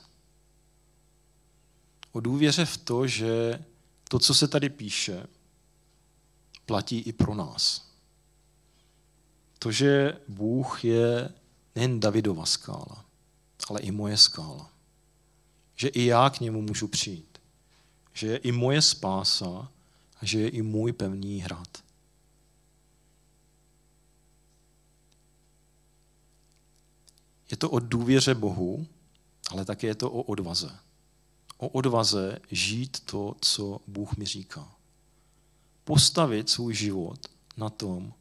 O 2.11 2.19
důvěře 2.19 2.65
v 2.65 2.77
to, 2.77 3.07
že 3.07 3.63
to, 4.09 4.19
co 4.19 4.33
se 4.33 4.47
tady 4.47 4.69
píše, 4.69 5.27
platí 6.65 6.99
i 6.99 7.13
pro 7.13 7.35
nás 7.35 7.90
to, 9.63 9.71
že 9.71 10.17
Bůh 10.27 10.85
je 10.85 11.29
nejen 11.75 11.99
Davidova 11.99 12.45
skála, 12.45 13.05
ale 13.69 13.79
i 13.79 13.91
moje 13.91 14.17
skála. 14.17 14.71
Že 15.75 15.87
i 15.87 16.05
já 16.05 16.29
k 16.29 16.39
němu 16.39 16.61
můžu 16.61 16.87
přijít. 16.87 17.37
Že 18.13 18.27
je 18.27 18.37
i 18.37 18.51
moje 18.51 18.81
spása 18.81 19.71
a 20.21 20.25
že 20.25 20.39
je 20.39 20.49
i 20.49 20.61
můj 20.61 20.93
pevný 20.93 21.39
hrad. 21.39 21.83
Je 27.51 27.57
to 27.57 27.69
o 27.69 27.79
důvěře 27.79 28.35
Bohu, 28.35 28.87
ale 29.51 29.65
také 29.65 29.87
je 29.87 29.95
to 29.95 30.11
o 30.11 30.21
odvaze. 30.21 30.79
o 31.57 31.67
odvaze 31.67 32.39
žít 32.51 32.99
to, 32.99 33.35
co 33.41 33.79
Bůh 33.87 34.17
mi 34.17 34.25
říká. 34.25 34.75
Postavit 35.83 36.49
svůj 36.49 36.73
život 36.75 37.27
na 37.57 37.69
tom, 37.69 38.13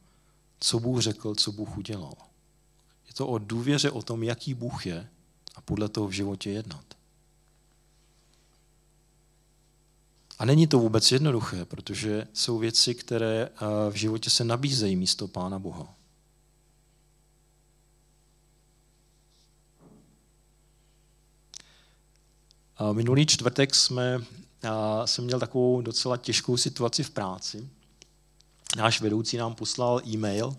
co 0.60 0.80
Bůh 0.80 1.00
řekl, 1.00 1.34
co 1.34 1.52
Bůh 1.52 1.78
udělal. 1.78 2.14
Je 3.06 3.14
to 3.14 3.26
o 3.26 3.38
důvěře 3.38 3.90
o 3.90 4.02
tom, 4.02 4.22
jaký 4.22 4.54
Bůh 4.54 4.86
je 4.86 5.08
a 5.54 5.60
podle 5.60 5.88
toho 5.88 6.08
v 6.08 6.12
životě 6.12 6.50
jednat. 6.50 6.84
A 10.38 10.44
není 10.44 10.66
to 10.66 10.78
vůbec 10.78 11.12
jednoduché, 11.12 11.64
protože 11.64 12.26
jsou 12.32 12.58
věci, 12.58 12.94
které 12.94 13.48
eh, 13.48 13.90
v 13.90 13.94
životě 13.94 14.30
se 14.30 14.44
nabízejí 14.44 14.96
místo 14.96 15.28
Pána 15.28 15.58
Boha. 15.58 15.94
Minulý 22.92 23.26
čtvrtek 23.26 23.74
jsme, 23.74 24.24
jsem 25.04 25.24
měl 25.24 25.40
takovou 25.40 25.80
docela 25.80 26.16
těžkou 26.16 26.56
situaci 26.56 27.02
v 27.02 27.10
práci. 27.10 27.68
Náš 28.76 29.00
vedoucí 29.00 29.36
nám 29.36 29.54
poslal 29.54 30.00
e-mail, 30.06 30.56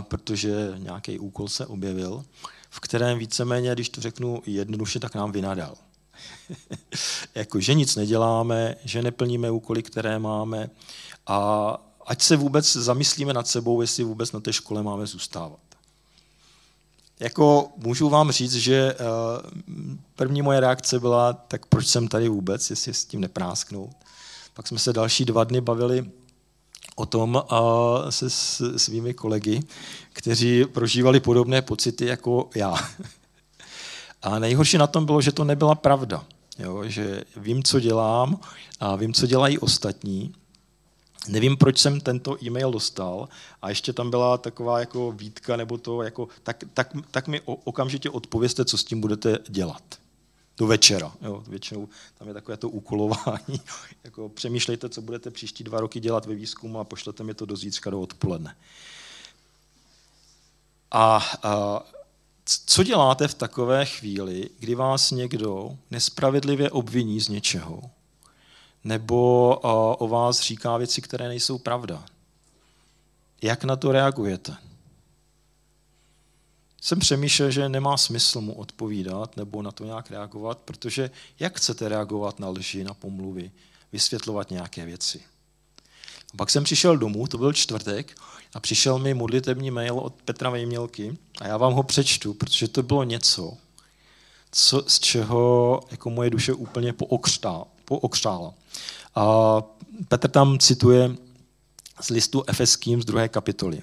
protože 0.00 0.74
nějaký 0.76 1.18
úkol 1.18 1.48
se 1.48 1.66
objevil, 1.66 2.24
v 2.70 2.80
kterém 2.80 3.18
víceméně, 3.18 3.72
když 3.72 3.88
to 3.88 4.00
řeknu 4.00 4.42
jednoduše, 4.46 5.00
tak 5.00 5.14
nám 5.14 5.32
vynadal. 5.32 5.74
jako, 7.34 7.60
že 7.60 7.74
nic 7.74 7.96
neděláme, 7.96 8.76
že 8.84 9.02
neplníme 9.02 9.50
úkoly, 9.50 9.82
které 9.82 10.18
máme 10.18 10.70
a 11.26 11.76
ať 12.06 12.22
se 12.22 12.36
vůbec 12.36 12.72
zamyslíme 12.72 13.32
nad 13.32 13.48
sebou, 13.48 13.80
jestli 13.80 14.04
vůbec 14.04 14.32
na 14.32 14.40
té 14.40 14.52
škole 14.52 14.82
máme 14.82 15.06
zůstávat. 15.06 15.60
Jako 17.20 17.72
můžu 17.76 18.08
vám 18.08 18.30
říct, 18.30 18.54
že 18.54 18.94
uh, 18.94 19.06
první 20.16 20.42
moje 20.42 20.60
reakce 20.60 21.00
byla, 21.00 21.32
tak 21.32 21.66
proč 21.66 21.86
jsem 21.86 22.08
tady 22.08 22.28
vůbec, 22.28 22.70
jestli 22.70 22.94
s 22.94 23.04
tím 23.04 23.20
neprásknout. 23.20 23.96
Pak 24.54 24.68
jsme 24.68 24.78
se 24.78 24.92
další 24.92 25.24
dva 25.24 25.44
dny 25.44 25.60
bavili 25.60 26.10
o 26.98 27.06
tom 27.06 27.34
uh, 27.34 28.08
se 28.08 28.30
svými 28.78 29.14
kolegy, 29.14 29.60
kteří 30.12 30.64
prožívali 30.64 31.20
podobné 31.20 31.62
pocity 31.62 32.06
jako 32.06 32.50
já. 32.54 32.74
A 34.22 34.38
nejhorší 34.38 34.78
na 34.78 34.86
tom 34.86 35.06
bylo, 35.06 35.20
že 35.20 35.32
to 35.32 35.44
nebyla 35.44 35.74
pravda. 35.74 36.24
Jo, 36.58 36.82
že 36.84 37.24
vím, 37.36 37.62
co 37.62 37.80
dělám 37.80 38.40
a 38.80 38.96
vím, 38.96 39.12
co 39.12 39.26
dělají 39.26 39.58
ostatní. 39.58 40.34
Nevím, 41.28 41.56
proč 41.56 41.78
jsem 41.78 42.00
tento 42.00 42.44
e-mail 42.44 42.70
dostal 42.70 43.28
a 43.62 43.68
ještě 43.68 43.92
tam 43.92 44.10
byla 44.10 44.38
taková 44.38 44.80
jako 44.80 45.12
výtka 45.12 45.56
nebo 45.56 45.78
to, 45.78 46.02
jako, 46.02 46.28
tak, 46.42 46.64
tak, 46.74 46.92
tak 47.10 47.28
mi 47.28 47.40
okamžitě 47.44 48.10
odpověste, 48.10 48.64
co 48.64 48.78
s 48.78 48.84
tím 48.84 49.00
budete 49.00 49.38
dělat. 49.48 49.82
Do 50.58 50.66
večera. 50.66 51.12
Jo, 51.22 51.42
většinou 51.48 51.88
tam 52.18 52.28
je 52.28 52.34
takové 52.34 52.56
to 52.56 52.68
úkolování. 52.68 53.60
jako 54.04 54.28
přemýšlejte, 54.28 54.88
co 54.88 55.02
budete 55.02 55.30
příští 55.30 55.64
dva 55.64 55.80
roky 55.80 56.00
dělat 56.00 56.26
ve 56.26 56.34
výzkumu 56.34 56.78
a 56.78 56.84
pošlete 56.84 57.24
mi 57.24 57.34
to 57.34 57.46
do 57.46 57.56
zítřka 57.56 57.90
do 57.90 58.00
odpoledne. 58.00 58.56
A, 60.90 61.26
a 61.42 61.82
co 62.66 62.82
děláte 62.82 63.28
v 63.28 63.34
takové 63.34 63.84
chvíli, 63.84 64.50
kdy 64.58 64.74
vás 64.74 65.10
někdo 65.10 65.78
nespravedlivě 65.90 66.70
obviní 66.70 67.20
z 67.20 67.28
něčeho? 67.28 67.82
Nebo 68.84 69.50
o 69.98 70.08
vás 70.08 70.40
říká 70.40 70.76
věci, 70.76 71.02
které 71.02 71.28
nejsou 71.28 71.58
pravda? 71.58 72.04
Jak 73.42 73.64
na 73.64 73.76
to 73.76 73.92
reagujete? 73.92 74.56
Jsem 76.80 76.98
přemýšlel, 76.98 77.50
že 77.50 77.68
nemá 77.68 77.96
smysl 77.96 78.40
mu 78.40 78.52
odpovídat 78.52 79.36
nebo 79.36 79.62
na 79.62 79.72
to 79.72 79.84
nějak 79.84 80.10
reagovat, 80.10 80.58
protože 80.58 81.10
jak 81.40 81.56
chcete 81.56 81.88
reagovat 81.88 82.38
na 82.38 82.48
lži, 82.48 82.84
na 82.84 82.94
pomluvy, 82.94 83.50
vysvětlovat 83.92 84.50
nějaké 84.50 84.86
věci? 84.86 85.20
A 86.34 86.36
pak 86.36 86.50
jsem 86.50 86.64
přišel 86.64 86.96
domů, 86.96 87.26
to 87.26 87.38
byl 87.38 87.52
čtvrtek, 87.52 88.16
a 88.54 88.60
přišel 88.60 88.98
mi 88.98 89.14
modlitební 89.14 89.70
mail 89.70 89.98
od 89.98 90.14
Petra 90.24 90.50
Vejmělky 90.50 91.16
a 91.40 91.46
já 91.46 91.56
vám 91.56 91.72
ho 91.72 91.82
přečtu, 91.82 92.34
protože 92.34 92.68
to 92.68 92.82
bylo 92.82 93.04
něco, 93.04 93.56
co, 94.52 94.82
z 94.86 94.98
čeho 94.98 95.80
jako 95.90 96.10
moje 96.10 96.30
duše 96.30 96.52
úplně 96.52 96.94
pookřtála. 97.84 98.54
A 99.14 99.62
Petr 100.08 100.28
tam 100.28 100.58
cituje 100.58 101.16
z 102.00 102.10
listu 102.10 102.44
Efeským 102.46 103.02
z 103.02 103.04
druhé 103.04 103.28
kapitoly. 103.28 103.82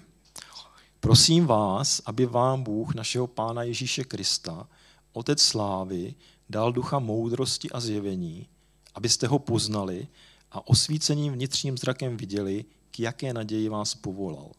Prosím 1.00 1.46
vás, 1.46 2.02
aby 2.06 2.26
vám 2.26 2.64
Bůh, 2.64 2.96
našeho 2.96 3.28
Pána 3.28 3.64
Ježíše 3.64 4.04
Krista, 4.04 4.68
Otec 5.14 5.42
slávy, 5.42 6.16
dal 6.50 6.74
ducha 6.74 7.00
moudrosti 7.00 7.70
a 7.70 7.80
zjevení, 7.80 8.48
abyste 8.96 9.28
ho 9.28 9.40
poznali 9.40 10.08
a 10.52 10.68
osvícením 10.68 11.34
vnitřním 11.34 11.78
zrakem 11.78 12.18
viděli, 12.18 12.66
k 12.92 13.00
jaké 13.00 13.34
naději 13.34 13.70
vás 13.70 13.96
povolal. 13.96 14.52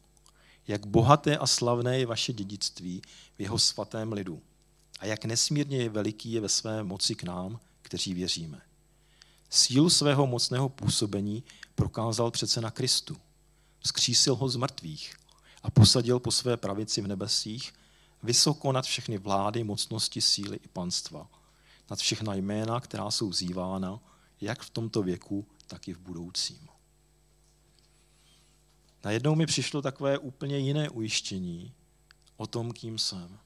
Jak 0.69 0.87
bohaté 0.87 1.39
a 1.39 1.47
slavné 1.47 1.99
je 1.99 2.07
vaše 2.07 2.33
dědictví 2.33 3.03
v 3.39 3.43
jeho 3.43 3.59
svatém 3.59 4.13
lidu 4.13 4.43
a 5.01 5.07
jak 5.07 5.25
nesmírně 5.25 5.79
je 5.79 5.89
veliký 5.89 6.33
je 6.33 6.41
ve 6.41 6.49
své 6.49 6.83
moci 6.83 7.15
k 7.15 7.23
nám, 7.23 7.61
kteří 7.83 8.15
věříme. 8.15 8.61
Sílu 9.51 9.91
svého 9.91 10.27
mocného 10.27 10.69
působení 10.69 11.45
prokázal 11.75 12.31
přece 12.31 12.61
na 12.61 12.71
Kristu. 12.71 13.17
Vzkřísil 13.81 14.35
ho 14.35 14.49
z 14.49 14.57
mrtvých 14.57 15.15
a 15.67 15.71
posadil 15.71 16.21
po 16.21 16.31
své 16.31 16.57
pravici 16.57 17.01
v 17.01 17.07
nebesích, 17.07 17.73
vysoko 18.23 18.73
nad 18.73 18.85
všechny 18.85 19.19
vlády, 19.19 19.65
mocnosti, 19.65 20.21
síly 20.21 20.57
i 20.57 20.69
panstva, 20.69 21.31
nad 21.91 21.99
všechna 21.99 22.35
jména, 22.35 22.81
která 22.81 23.11
jsou 23.11 23.29
vzývána, 23.29 24.01
jak 24.41 24.63
v 24.63 24.71
tomto 24.71 25.03
věku, 25.03 25.47
tak 25.67 25.89
i 25.89 25.93
v 25.93 25.99
budoucím. 25.99 26.69
Najednou 29.05 29.35
mi 29.35 29.47
přišlo 29.47 29.83
takové 29.83 30.19
úplně 30.19 30.59
jiné 30.59 30.91
ujištění 30.91 31.73
o 32.37 32.47
tom, 32.47 32.73
kým 32.73 32.99
jsem. 32.99 33.39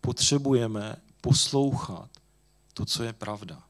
Potřebujeme 0.00 0.96
poslouchat 1.20 2.10
to, 2.74 2.84
co 2.84 3.02
je 3.02 3.12
pravda. 3.12 3.62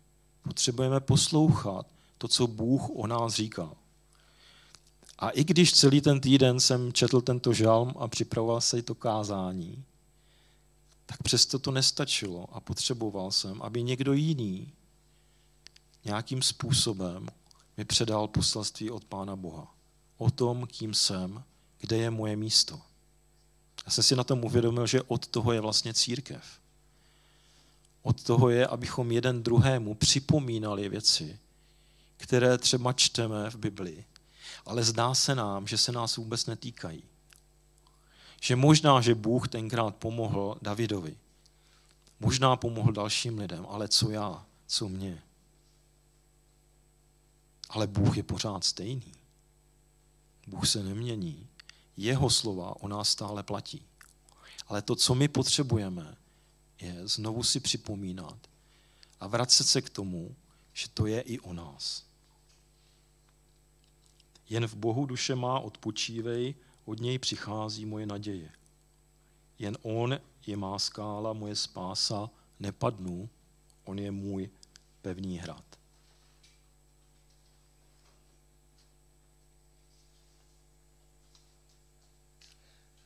Potřebujeme 0.43 1.01
poslouchat 1.01 1.87
to, 2.19 2.29
co 2.29 2.47
Bůh 2.47 2.91
o 2.91 3.07
nás 3.07 3.35
říká. 3.35 3.75
A 5.21 5.31
i 5.31 5.45
když 5.45 5.73
celý 5.73 6.01
ten 6.01 6.21
týden 6.21 6.61
jsem 6.61 6.93
četl 6.93 7.21
tento 7.21 7.53
žalm 7.53 7.95
a 7.99 8.09
připravoval 8.09 8.61
se 8.61 8.83
to 8.83 8.95
kázání, 8.95 9.85
tak 11.07 11.23
přesto 11.23 11.59
to 11.59 11.71
nestačilo 11.71 12.47
a 12.53 12.61
potřeboval 12.61 13.31
jsem, 13.31 13.63
aby 13.63 13.83
někdo 13.83 14.13
jiný 14.13 14.73
nějakým 16.05 16.43
způsobem 16.43 17.29
mi 17.77 17.85
předal 17.85 18.29
poselství 18.29 18.91
od 18.91 19.05
Pána 19.05 19.37
Boha. 19.37 19.75
O 20.19 20.31
tom, 20.31 20.67
kým 20.67 20.95
jsem, 20.95 21.43
kde 21.81 21.97
je 21.97 22.11
moje 22.11 22.37
místo. 22.37 22.81
Já 23.87 23.93
jsem 23.93 24.05
si 24.05 24.17
na 24.17 24.25
tom 24.25 24.45
uvědomil, 24.45 24.87
že 24.87 25.03
od 25.03 25.27
toho 25.27 25.53
je 25.53 25.61
vlastně 25.61 25.95
církev. 25.95 26.45
Od 28.03 28.23
toho 28.23 28.51
je, 28.51 28.67
abychom 28.67 29.13
jeden 29.13 29.43
druhému 29.43 29.95
připomínali 29.95 30.89
věci, 30.89 31.39
které 32.17 32.59
třeba 32.59 32.93
čteme 32.93 33.51
v 33.51 33.57
Biblii, 33.57 34.05
ale 34.67 34.85
zdá 34.85 35.15
se 35.15 35.35
nám, 35.35 35.67
že 35.67 35.79
se 35.79 35.93
nás 35.93 36.17
vůbec 36.17 36.47
netýkají. 36.47 37.03
Že 38.41 38.57
možná, 38.57 39.01
že 39.01 39.15
Bůh 39.15 39.49
tenkrát 39.49 39.97
pomohl 39.97 40.59
Davidovi. 40.63 41.17
Možná 42.21 42.57
pomohl 42.57 42.93
dalším 42.93 43.39
lidem, 43.39 43.67
ale 43.69 43.89
co 43.89 44.11
já, 44.11 44.47
co 44.67 44.89
mě. 44.89 45.23
Ale 47.69 47.87
Bůh 47.87 48.17
je 48.17 48.23
pořád 48.23 48.65
stejný. 48.65 49.13
Bůh 50.47 50.69
se 50.69 50.83
nemění. 50.83 51.47
Jeho 51.97 52.31
slova 52.31 52.83
o 52.83 52.89
nás 52.89 53.09
stále 53.09 53.43
platí. 53.43 53.83
Ale 54.67 54.83
to, 54.83 54.97
co 54.97 55.15
my 55.15 55.29
potřebujeme, 55.29 56.17
je 56.81 57.09
znovu 57.09 57.43
si 57.43 57.61
připomínat 57.61 58.39
a 59.21 59.27
vracet 59.27 59.65
se 59.65 59.83
k 59.83 59.91
tomu, 59.91 60.37
že 60.73 60.89
to 60.89 61.07
je 61.07 61.21
i 61.21 61.41
o 61.41 61.53
nás. 61.53 62.10
Jen 64.51 64.67
v 64.67 64.75
Bohu 64.75 65.07
duše 65.07 65.35
má 65.35 65.61
odpočívej, 65.61 66.55
od 66.85 67.01
něj 67.01 67.19
přichází 67.19 67.87
moje 67.87 68.07
naděje. 68.07 68.53
Jen 69.59 69.79
On 69.83 70.21
je 70.47 70.57
má 70.57 70.79
skála, 70.79 71.33
moje 71.33 71.57
spása, 71.57 72.31
nepadnu, 72.61 73.29
On 73.85 73.99
je 73.99 74.11
můj 74.11 74.51
pevný 75.03 75.39
hrad. 75.39 75.65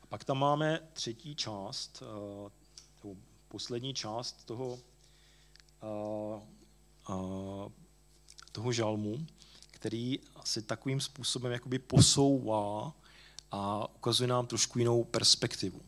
A 0.03 0.07
pak 0.07 0.25
tam 0.25 0.39
máme 0.39 0.81
třetí 0.93 1.35
část, 1.35 2.03
eh, 2.03 3.15
poslední 3.49 3.95
část 3.95 4.45
toho, 4.45 4.79
toho 8.53 8.73
žalmu, 8.73 9.27
který 9.85 10.19
se 10.45 10.63
takovým 10.63 11.01
způsobem 11.01 11.53
jakoby 11.53 11.79
posouvá 11.79 12.93
a 13.51 13.89
ukazuje 13.97 14.29
nám 14.29 14.47
trošku 14.47 14.79
jinou 14.79 15.05
perspektivu. 15.05 15.81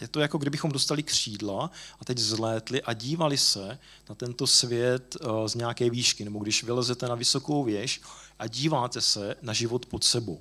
Je 0.00 0.08
to 0.08 0.20
jako 0.20 0.38
kdybychom 0.38 0.72
dostali 0.72 1.02
křídla 1.02 1.70
a 2.00 2.04
teď 2.04 2.18
zlétli 2.18 2.82
a 2.82 2.92
dívali 2.92 3.38
se 3.38 3.78
na 4.08 4.14
tento 4.14 4.46
svět 4.46 5.16
eh, 5.20 5.48
z 5.48 5.54
nějaké 5.54 5.90
výšky, 5.90 6.24
nebo 6.24 6.38
když 6.38 6.64
vylezete 6.64 7.08
na 7.08 7.14
vysokou 7.14 7.64
věž 7.64 8.00
a 8.38 8.46
díváte 8.46 9.00
se 9.00 9.36
na 9.42 9.52
život 9.52 9.86
pod 9.86 10.04
sebou. 10.04 10.40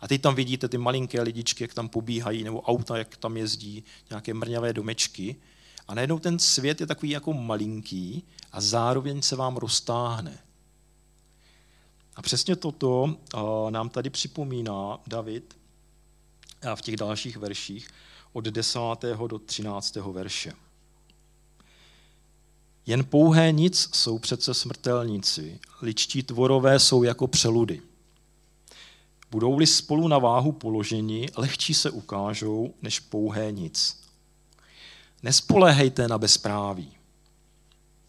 A 0.00 0.08
teď 0.08 0.22
tam 0.22 0.34
vidíte 0.34 0.68
ty 0.68 0.78
malinké 0.78 1.22
lidičky, 1.22 1.64
jak 1.64 1.74
tam 1.74 1.88
pobíhají, 1.88 2.44
nebo 2.44 2.60
auta, 2.60 2.96
jak 2.96 3.16
tam 3.16 3.36
jezdí, 3.36 3.84
nějaké 4.10 4.34
mrňavé 4.34 4.72
domečky. 4.72 5.36
A 5.88 5.94
najednou 5.94 6.18
ten 6.18 6.38
svět 6.38 6.80
je 6.80 6.86
takový 6.86 7.10
jako 7.10 7.32
malinký 7.32 8.24
a 8.52 8.60
zároveň 8.60 9.22
se 9.22 9.36
vám 9.36 9.56
roztáhne. 9.56 10.47
A 12.18 12.22
přesně 12.22 12.56
toto 12.56 13.16
nám 13.70 13.88
tady 13.88 14.10
připomíná 14.10 15.00
David 15.06 15.58
v 16.74 16.82
těch 16.82 16.96
dalších 16.96 17.36
verších 17.36 17.88
od 18.32 18.44
10. 18.44 18.78
do 19.26 19.38
13. 19.38 19.96
verše. 19.96 20.52
Jen 22.86 23.04
pouhé 23.04 23.52
nic 23.52 23.90
jsou 23.96 24.18
přece 24.18 24.54
smrtelníci, 24.54 25.60
ličtí 25.82 26.22
tvorové 26.22 26.78
jsou 26.78 27.02
jako 27.02 27.26
přeludy. 27.26 27.82
Budou-li 29.30 29.66
spolu 29.66 30.08
na 30.08 30.18
váhu 30.18 30.52
položeni, 30.52 31.28
lehčí 31.36 31.74
se 31.74 31.90
ukážou 31.90 32.74
než 32.82 33.00
pouhé 33.00 33.52
nic. 33.52 34.00
Nespoléhejte 35.22 36.08
na 36.08 36.18
bezpráví. 36.18 36.96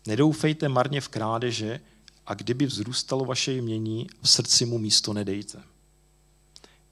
Nedoufejte 0.08 0.70
marně 0.70 1.02
v 1.02 1.08
krádeže 1.08 1.80
a 2.30 2.34
kdyby 2.34 2.66
vzrůstalo 2.66 3.26
vaše 3.26 3.54
jmění, 3.54 4.08
v 4.22 4.30
srdci 4.30 4.66
mu 4.66 4.78
místo 4.78 5.14
nedejte. 5.14 5.64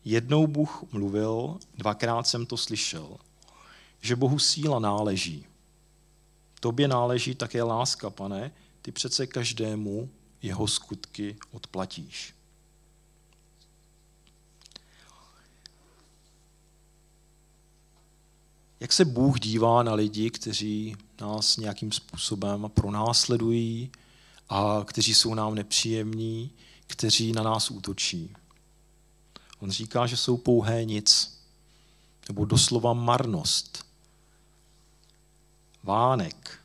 Jednou 0.06 0.48
Bůh 0.48 0.84
mluvil, 0.92 1.58
dvakrát 1.76 2.28
jsem 2.28 2.46
to 2.46 2.58
slyšel, 2.58 3.18
že 4.02 4.16
Bohu 4.16 4.40
síla 4.40 4.80
náleží. 4.80 5.46
Tobě 6.60 6.88
náleží 6.88 7.36
také 7.36 7.64
láska, 7.64 8.10
pane, 8.10 8.52
ty 8.82 8.92
přece 8.92 9.28
každému 9.28 10.10
jeho 10.42 10.68
skutky 10.68 11.36
odplatíš. 11.52 12.34
Jak 18.80 18.94
se 18.94 19.06
Bůh 19.06 19.40
dívá 19.40 19.84
na 19.84 19.94
lidi, 19.94 20.30
kteří 20.30 20.96
nás 21.22 21.58
nějakým 21.58 21.92
způsobem 21.92 22.72
pronásledují 22.74 23.92
a 24.50 24.84
kteří 24.86 25.14
jsou 25.14 25.34
nám 25.34 25.56
nepříjemní, 25.56 26.52
kteří 26.88 27.32
na 27.32 27.44
nás 27.44 27.72
útočí? 27.72 28.34
On 29.60 29.72
říká, 29.72 30.08
že 30.08 30.18
jsou 30.18 30.38
pouhé 30.38 30.86
nic, 30.86 31.38
nebo 32.28 32.46
doslova 32.46 32.94
marnost, 32.94 33.86
vánek. 35.84 36.60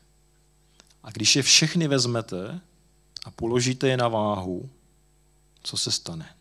A 1.03 1.11
když 1.11 1.35
je 1.35 1.43
všechny 1.43 1.87
vezmete 1.87 2.61
a 3.25 3.31
položíte 3.31 3.87
je 3.87 3.97
na 3.97 4.07
váhu, 4.07 4.69
co 5.63 5.77
se 5.77 5.91
stane? 5.91 6.35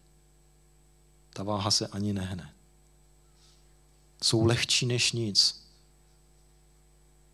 Ta 1.32 1.42
váha 1.42 1.70
se 1.70 1.86
ani 1.86 2.12
nehne. 2.12 2.54
Jsou 4.22 4.44
lehčí 4.44 4.86
než 4.86 5.12
nic. 5.12 5.66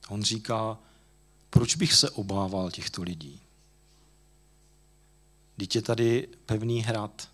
On 0.09 0.23
říká, 0.23 0.79
proč 1.51 1.77
bych 1.77 1.93
se 1.93 2.11
obával 2.11 2.71
těchto 2.71 3.03
lidí? 3.03 3.41
Teď 5.59 5.77
je 5.77 5.83
tady 5.83 6.29
pevný 6.47 6.83
hrad, 6.83 7.29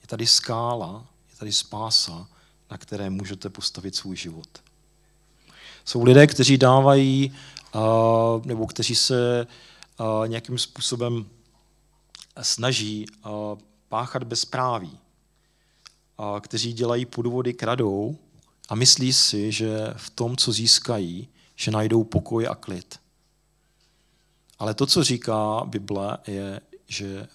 je 0.00 0.06
tady 0.06 0.26
skála, 0.26 1.06
je 1.30 1.36
tady 1.36 1.52
spása, 1.52 2.28
na 2.70 2.78
které 2.78 3.10
můžete 3.10 3.50
postavit 3.50 3.96
svůj 3.96 4.16
život. 4.16 4.48
Jsou 5.84 6.02
lidé, 6.02 6.26
kteří 6.26 6.58
dávají, 6.58 7.36
nebo 8.44 8.66
kteří 8.66 8.94
se 8.94 9.46
nějakým 10.26 10.58
způsobem 10.58 11.26
snaží 12.42 13.06
páchat 13.88 14.24
bezpráví, 14.24 14.98
kteří 16.40 16.72
dělají 16.72 17.06
podvody, 17.06 17.54
kradou 17.54 18.18
a 18.68 18.74
myslí 18.74 19.12
si, 19.12 19.52
že 19.52 19.94
v 19.96 20.10
tom, 20.10 20.36
co 20.36 20.52
získají, 20.52 21.28
že 21.56 21.70
najdou 21.70 22.04
pokoj 22.04 22.46
a 22.48 22.54
klid. 22.54 22.98
Ale 24.58 24.74
to, 24.74 24.86
co 24.86 25.04
říká 25.04 25.62
Bible, 25.64 26.18
je, 26.26 26.60
že 26.88 27.28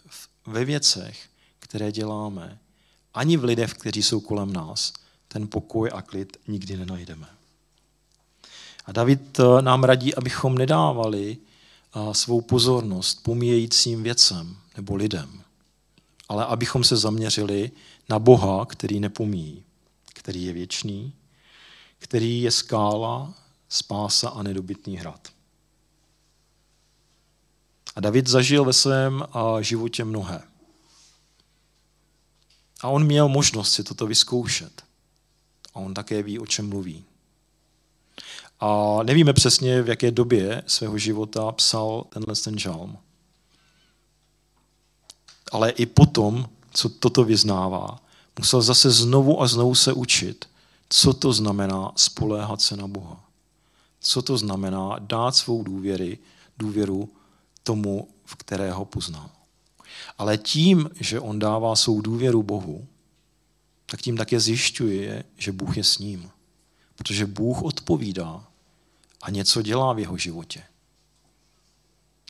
ve 0.45 0.65
věcech, 0.65 1.29
které 1.59 1.91
děláme, 1.91 2.57
ani 3.13 3.37
v 3.37 3.43
lidech, 3.43 3.73
kteří 3.73 4.03
jsou 4.03 4.19
kolem 4.19 4.53
nás, 4.53 4.93
ten 5.27 5.47
pokoj 5.47 5.89
a 5.93 6.01
klid 6.01 6.37
nikdy 6.47 6.77
nenajdeme. 6.77 7.27
A 8.85 8.91
David 8.91 9.39
eh, 9.39 9.61
nám 9.61 9.83
radí, 9.83 10.15
abychom 10.15 10.57
nedávali 10.57 11.37
eh, 11.37 12.13
svou 12.13 12.41
pozornost 12.41 13.23
pomíjejícím 13.23 14.03
věcem 14.03 14.57
nebo 14.75 14.95
lidem, 14.95 15.41
ale 16.29 16.45
abychom 16.45 16.83
se 16.83 16.97
zaměřili 16.97 17.71
na 18.09 18.19
Boha, 18.19 18.65
který 18.65 18.99
nepomíjí, 18.99 19.63
který 20.13 20.43
je 20.43 20.53
věčný, 20.53 21.13
který 21.99 22.41
je 22.41 22.51
skála, 22.51 23.33
spása 23.69 24.29
a 24.29 24.43
nedobytný 24.43 24.97
hrad. 24.97 25.27
A 27.97 27.99
David 27.99 28.27
zažil 28.27 28.65
ve 28.65 28.73
svém 28.73 29.25
životě 29.59 30.05
mnohé. 30.05 30.41
A 32.81 32.87
on 32.87 33.03
měl 33.03 33.29
možnost 33.29 33.73
si 33.73 33.83
toto 33.83 34.07
vyzkoušet. 34.07 34.83
A 35.73 35.79
on 35.79 35.93
také 35.93 36.23
ví, 36.23 36.39
o 36.39 36.45
čem 36.45 36.69
mluví. 36.69 37.05
A 38.59 38.97
nevíme 39.03 39.33
přesně, 39.33 39.81
v 39.81 39.89
jaké 39.89 40.11
době 40.11 40.63
svého 40.67 40.97
života 40.97 41.51
psal 41.51 42.05
tenhle 42.09 42.35
ten 42.35 42.59
žalm. 42.59 42.97
Ale 45.51 45.69
i 45.69 45.85
potom, 45.85 46.49
co 46.73 46.89
toto 46.89 47.23
vyznává, 47.23 47.99
musel 48.39 48.61
zase 48.61 48.91
znovu 48.91 49.41
a 49.41 49.47
znovu 49.47 49.75
se 49.75 49.93
učit, 49.93 50.49
co 50.89 51.13
to 51.13 51.33
znamená 51.33 51.91
spoléhat 51.95 52.61
se 52.61 52.77
na 52.77 52.87
Boha. 52.87 53.23
Co 53.99 54.21
to 54.21 54.37
znamená 54.37 54.95
dát 54.99 55.35
svou 55.35 55.63
důvěry, 55.63 56.17
důvěru 56.57 57.09
tomu, 57.67 58.07
v 58.25 58.35
kterého 58.35 58.85
poznal. 58.85 59.29
Ale 60.17 60.37
tím, 60.37 60.89
že 60.99 61.19
on 61.19 61.39
dává 61.39 61.75
svou 61.75 62.01
důvěru 62.01 62.43
Bohu, 62.43 62.87
tak 63.85 64.01
tím 64.01 64.17
také 64.17 64.39
zjišťuje, 64.39 65.23
že 65.37 65.51
Bůh 65.51 65.77
je 65.77 65.83
s 65.83 65.97
ním. 65.97 66.31
Protože 66.95 67.25
Bůh 67.25 67.61
odpovídá 67.61 68.47
a 69.21 69.29
něco 69.29 69.61
dělá 69.61 69.93
v 69.93 69.99
jeho 69.99 70.17
životě. 70.17 70.63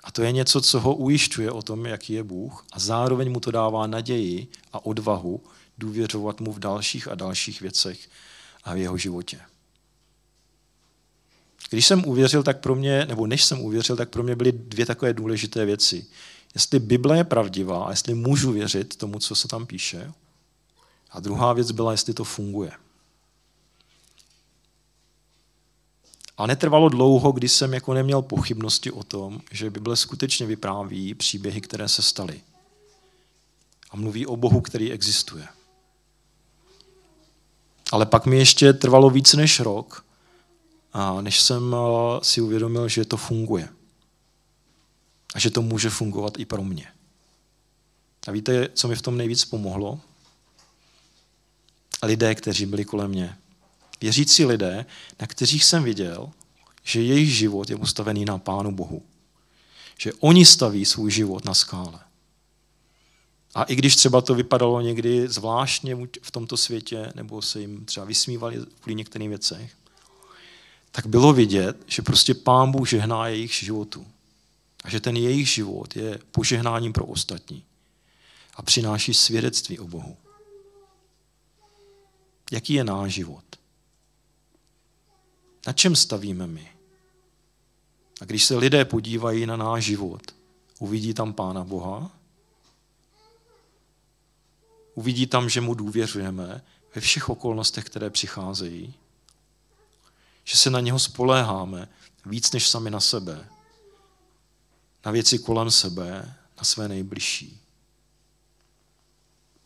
A 0.04 0.12
to 0.12 0.22
je 0.22 0.32
něco, 0.32 0.62
co 0.62 0.80
ho 0.80 0.96
ujišťuje 0.96 1.52
o 1.52 1.62
tom, 1.62 1.86
jaký 1.86 2.14
je 2.14 2.24
Bůh 2.24 2.66
a 2.74 2.80
zároveň 2.80 3.32
mu 3.32 3.40
to 3.40 3.52
dává 3.52 3.88
naději 3.88 4.48
a 4.74 4.86
odvahu 4.86 5.42
důvěřovat 5.78 6.42
mu 6.42 6.54
v 6.54 6.60
dalších 6.60 7.08
a 7.08 7.16
dalších 7.16 7.62
věcech 7.62 8.10
a 8.64 8.74
v 8.74 8.78
jeho 8.78 8.98
životě. 8.98 9.40
Když 11.70 11.86
jsem 11.86 12.06
uvěřil, 12.06 12.44
tak 12.44 12.60
pro 12.60 12.76
mě, 12.76 13.06
nebo 13.06 13.28
než 13.28 13.44
jsem 13.44 13.62
uvěřil, 13.62 13.96
tak 13.96 14.10
pro 14.10 14.24
mě 14.24 14.36
byly 14.36 14.52
dvě 14.52 14.86
takové 14.86 15.14
důležité 15.14 15.66
věci. 15.66 16.06
Jestli 16.56 16.80
Bible 16.80 17.18
je 17.18 17.24
pravdivá 17.24 17.86
a 17.86 17.90
jestli 17.90 18.14
můžu 18.14 18.52
věřit 18.52 18.96
tomu, 18.96 19.20
co 19.20 19.36
se 19.36 19.48
tam 19.48 19.66
píše. 19.66 20.12
A 21.12 21.20
druhá 21.20 21.54
věc 21.54 21.72
byla, 21.72 21.92
jestli 21.92 22.14
to 22.14 22.24
funguje. 22.24 22.72
A 26.38 26.48
netrvalo 26.48 26.90
dlouho, 26.90 27.32
kdy 27.32 27.50
jsem 27.50 27.74
jako 27.74 27.94
neměl 27.94 28.22
pochybnosti 28.22 28.92
o 28.92 29.04
tom, 29.04 29.42
že 29.52 29.70
Bible 29.70 29.96
skutečně 29.96 30.46
vypráví 30.46 31.16
příběhy, 31.16 31.62
které 31.62 31.88
se 31.88 32.02
staly. 32.02 32.42
A 33.92 33.98
mluví 33.98 34.26
o 34.26 34.36
Bohu, 34.36 34.62
který 34.62 34.92
existuje. 34.92 35.48
Ale 37.92 38.06
pak 38.06 38.26
mi 38.26 38.38
ještě 38.38 38.74
trvalo 38.74 39.10
víc 39.10 39.34
než 39.34 39.60
rok, 39.60 40.06
než 41.22 41.42
jsem 41.42 41.76
eh, 41.76 42.20
si 42.24 42.42
uvědomil, 42.42 42.88
že 42.88 43.06
to 43.06 43.18
funguje. 43.18 43.70
A 45.36 45.40
že 45.40 45.50
to 45.50 45.62
může 45.62 45.90
fungovat 45.90 46.40
i 46.40 46.46
pro 46.46 46.64
mě. 46.64 46.88
A 48.28 48.32
víte, 48.32 48.70
co 48.74 48.88
mi 48.88 48.96
v 48.96 49.02
tom 49.02 49.18
nejvíc 49.18 49.46
pomohlo? 49.46 50.00
Lidé, 52.04 52.36
kteří 52.36 52.66
byli 52.66 52.86
kolem 52.86 53.12
mě. 53.12 53.38
Věřící 54.02 54.46
lidé, 54.46 54.86
na 55.22 55.28
kterých 55.28 55.64
jsem 55.64 55.84
viděl, 55.84 56.30
že 56.84 57.02
jejich 57.02 57.36
život 57.36 57.70
je 57.70 57.78
postavený 57.78 58.26
na 58.26 58.38
Pánu 58.38 58.72
Bohu. 58.72 59.04
Že 59.98 60.14
oni 60.14 60.46
staví 60.46 60.86
svůj 60.86 61.12
život 61.12 61.46
na 61.46 61.54
skále. 61.54 62.00
A 63.56 63.64
i 63.64 63.76
když 63.76 63.96
třeba 63.96 64.22
to 64.22 64.36
vypadalo 64.36 64.82
někdy 64.82 65.28
zvláštně 65.28 65.98
v 66.22 66.32
tomto 66.32 66.58
světě, 66.58 67.12
nebo 67.16 67.42
se 67.42 67.62
jim 67.62 67.86
třeba 67.86 68.06
vysmívali 68.06 68.60
kvůli 68.82 68.96
některým 68.96 69.30
věcech, 69.30 69.76
tak 70.98 71.08
bylo 71.08 71.34
vidět, 71.34 71.78
že 71.88 72.02
prostě 72.02 72.34
Pán 72.34 72.72
Bůh 72.72 72.90
žehná 72.90 73.28
jejich 73.28 73.54
životu. 73.54 74.08
A 74.84 74.90
že 74.90 75.00
ten 75.00 75.18
jejich 75.18 75.50
život 75.50 75.96
je 75.96 76.20
požehnáním 76.32 76.94
pro 76.94 77.06
ostatní. 77.06 77.64
A 78.56 78.62
přináší 78.62 79.14
svědectví 79.14 79.80
o 79.80 79.88
Bohu. 79.88 80.18
Jaký 82.52 82.74
je 82.74 82.84
náš 82.84 83.14
život? 83.14 83.44
Na 85.68 85.74
čem 85.74 85.96
stavíme 85.96 86.48
my? 86.48 86.72
A 88.22 88.26
když 88.26 88.46
se 88.46 88.58
lidé 88.58 88.86
podívají 88.86 89.46
na 89.46 89.58
náš 89.58 89.84
život, 89.84 90.22
uvidí 90.80 91.14
tam 91.14 91.34
Pána 91.34 91.64
Boha, 91.64 92.12
uvidí 94.96 95.28
tam, 95.28 95.50
že 95.50 95.62
mu 95.62 95.74
důvěřujeme 95.74 96.64
ve 96.96 97.02
všech 97.02 97.30
okolnostech, 97.30 97.86
které 97.86 98.10
přicházejí, 98.10 98.94
že 100.48 100.58
se 100.58 100.70
na 100.70 100.80
něho 100.80 101.00
spoléháme 101.00 101.88
víc 102.26 102.52
než 102.52 102.68
sami 102.68 102.92
na 102.92 103.00
sebe, 103.00 103.50
na 105.06 105.12
věci 105.12 105.40
kolem 105.40 105.72
sebe, 105.72 106.36
na 106.58 106.64
své 106.64 106.88
nejbližší. 106.88 107.62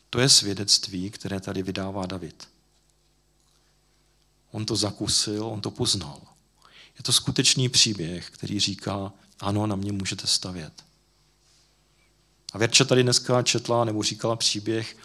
To 0.09 0.19
je 0.19 0.29
svědectví, 0.29 1.09
které 1.09 1.39
tady 1.39 1.63
vydává 1.63 2.05
David. 2.05 2.49
On 4.51 4.65
to 4.65 4.75
zakusil, 4.75 5.45
on 5.45 5.61
to 5.61 5.71
poznal. 5.71 6.21
Je 6.97 7.03
to 7.03 7.13
skutečný 7.13 7.69
příběh, 7.69 8.29
který 8.29 8.59
říká, 8.59 9.13
ano, 9.39 9.67
na 9.67 9.75
mě 9.75 9.91
můžete 9.91 10.27
stavět. 10.27 10.83
A 12.53 12.57
Verča 12.57 12.85
tady 12.85 13.03
dneska 13.03 13.41
četla 13.43 13.85
nebo 13.85 14.03
říkala 14.03 14.35
příběh 14.35 14.97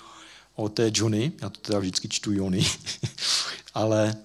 o 0.54 0.68
té 0.68 0.90
Johnny, 0.94 1.32
já 1.42 1.50
to 1.50 1.60
teda 1.60 1.78
vždycky 1.78 2.08
čtu 2.08 2.32
Jony, 2.32 2.66
ale 3.74 4.16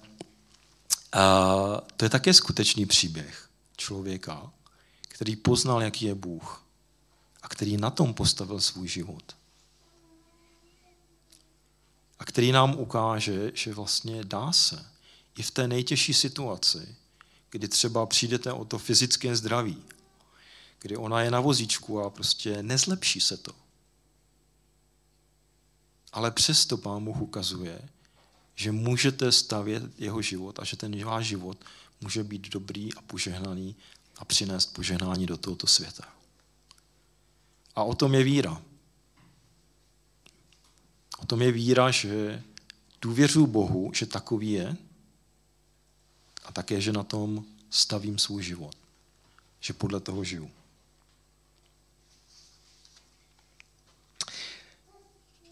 a, 1.12 1.80
to 1.96 2.04
je 2.04 2.08
také 2.08 2.34
skutečný 2.34 2.86
příběh 2.86 3.48
člověka, 3.76 4.52
který 5.00 5.36
poznal, 5.36 5.82
jaký 5.82 6.04
je 6.04 6.14
Bůh 6.14 6.66
a 7.42 7.48
který 7.48 7.76
na 7.76 7.90
tom 7.90 8.14
postavil 8.14 8.60
svůj 8.60 8.88
život. 8.88 9.36
A 12.18 12.24
který 12.24 12.52
nám 12.52 12.78
ukáže, 12.78 13.52
že 13.54 13.74
vlastně 13.74 14.24
dá 14.24 14.52
se 14.52 14.86
i 15.36 15.42
v 15.42 15.50
té 15.50 15.68
nejtěžší 15.68 16.14
situaci, 16.14 16.96
kdy 17.50 17.68
třeba 17.68 18.06
přijdete 18.06 18.52
o 18.52 18.64
to 18.64 18.78
fyzické 18.78 19.36
zdraví, 19.36 19.82
kdy 20.80 20.96
ona 20.96 21.20
je 21.20 21.30
na 21.30 21.40
vozíčku 21.40 22.00
a 22.00 22.10
prostě 22.10 22.62
nezlepší 22.62 23.20
se 23.20 23.36
to. 23.36 23.52
Ale 26.12 26.30
přesto 26.30 26.76
Pán 26.76 27.04
Bůh 27.04 27.20
ukazuje, 27.20 27.88
že 28.62 28.72
můžete 28.72 29.32
stavět 29.32 29.82
jeho 29.98 30.22
život 30.22 30.58
a 30.58 30.64
že 30.64 30.76
ten 30.76 31.04
váš 31.04 31.26
život 31.26 31.64
může 32.00 32.24
být 32.24 32.48
dobrý 32.48 32.94
a 32.94 33.02
požehnaný 33.02 33.76
a 34.16 34.24
přinést 34.24 34.66
požehnání 34.66 35.26
do 35.26 35.36
tohoto 35.36 35.66
světa. 35.66 36.08
A 37.74 37.82
o 37.82 37.94
tom 37.94 38.14
je 38.14 38.22
víra. 38.24 38.62
O 41.18 41.26
tom 41.26 41.42
je 41.42 41.52
víra, 41.52 41.90
že 41.90 42.42
důvěřuji 43.00 43.46
Bohu, 43.46 43.92
že 43.94 44.06
takový 44.06 44.50
je 44.50 44.76
a 46.44 46.52
také, 46.52 46.80
že 46.80 46.92
na 46.92 47.02
tom 47.02 47.44
stavím 47.70 48.18
svůj 48.18 48.42
život. 48.42 48.76
Že 49.60 49.72
podle 49.72 50.00
toho 50.00 50.24
žiju. 50.24 50.50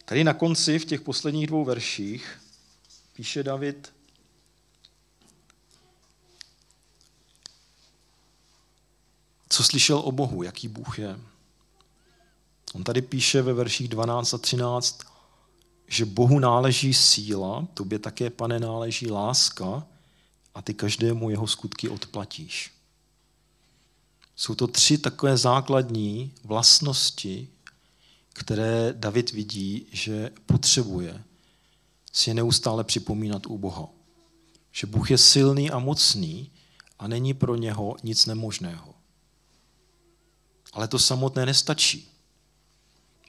Tady 0.05 0.25
na 0.25 0.35
konci, 0.35 0.79
v 0.79 0.85
těch 0.85 1.01
posledních 1.01 1.46
dvou 1.46 1.64
verších, 1.64 2.40
píše 3.20 3.42
David, 3.42 3.92
co 9.48 9.64
slyšel 9.64 9.98
o 9.98 10.12
Bohu, 10.12 10.42
jaký 10.42 10.68
Bůh 10.68 10.98
je. 10.98 11.20
On 12.74 12.85
tady 12.85 13.02
píše 13.02 13.42
ve 13.42 13.52
verších 13.52 13.88
12 13.88 14.35
a 14.35 14.38
13, 14.38 15.00
že 15.87 16.04
Bohu 16.04 16.38
náleží 16.38 16.94
síla, 16.94 17.66
tobě 17.74 17.98
také, 17.98 18.30
pane, 18.30 18.61
náleží 18.61 19.11
láska 19.11 19.87
a 20.54 20.62
ty 20.62 20.74
každému 20.74 21.30
jeho 21.30 21.46
skutky 21.46 21.88
odplatíš. 21.88 22.72
Jsou 24.37 24.54
to 24.54 24.66
tři 24.66 24.98
takové 24.98 25.37
základní 25.37 26.35
vlastnosti, 26.44 27.48
které 28.33 28.92
David 28.92 29.33
vidí, 29.33 29.87
že 29.92 30.30
potřebuje 30.46 31.24
si 32.12 32.31
je 32.31 32.35
neustále 32.35 32.85
připomínat 32.85 33.46
u 33.46 33.59
Boha. 33.59 33.88
Že 34.73 34.87
Bůh 34.87 35.11
je 35.11 35.18
silný 35.18 35.70
a 35.70 35.79
mocný 35.79 36.51
a 36.99 37.09
není 37.09 37.35
pro 37.35 37.57
něho 37.57 37.96
nic 38.03 38.27
nemožného. 38.27 38.94
Ale 40.73 40.88
to 40.88 40.99
samotné 40.99 41.46
nestačí. 41.46 42.09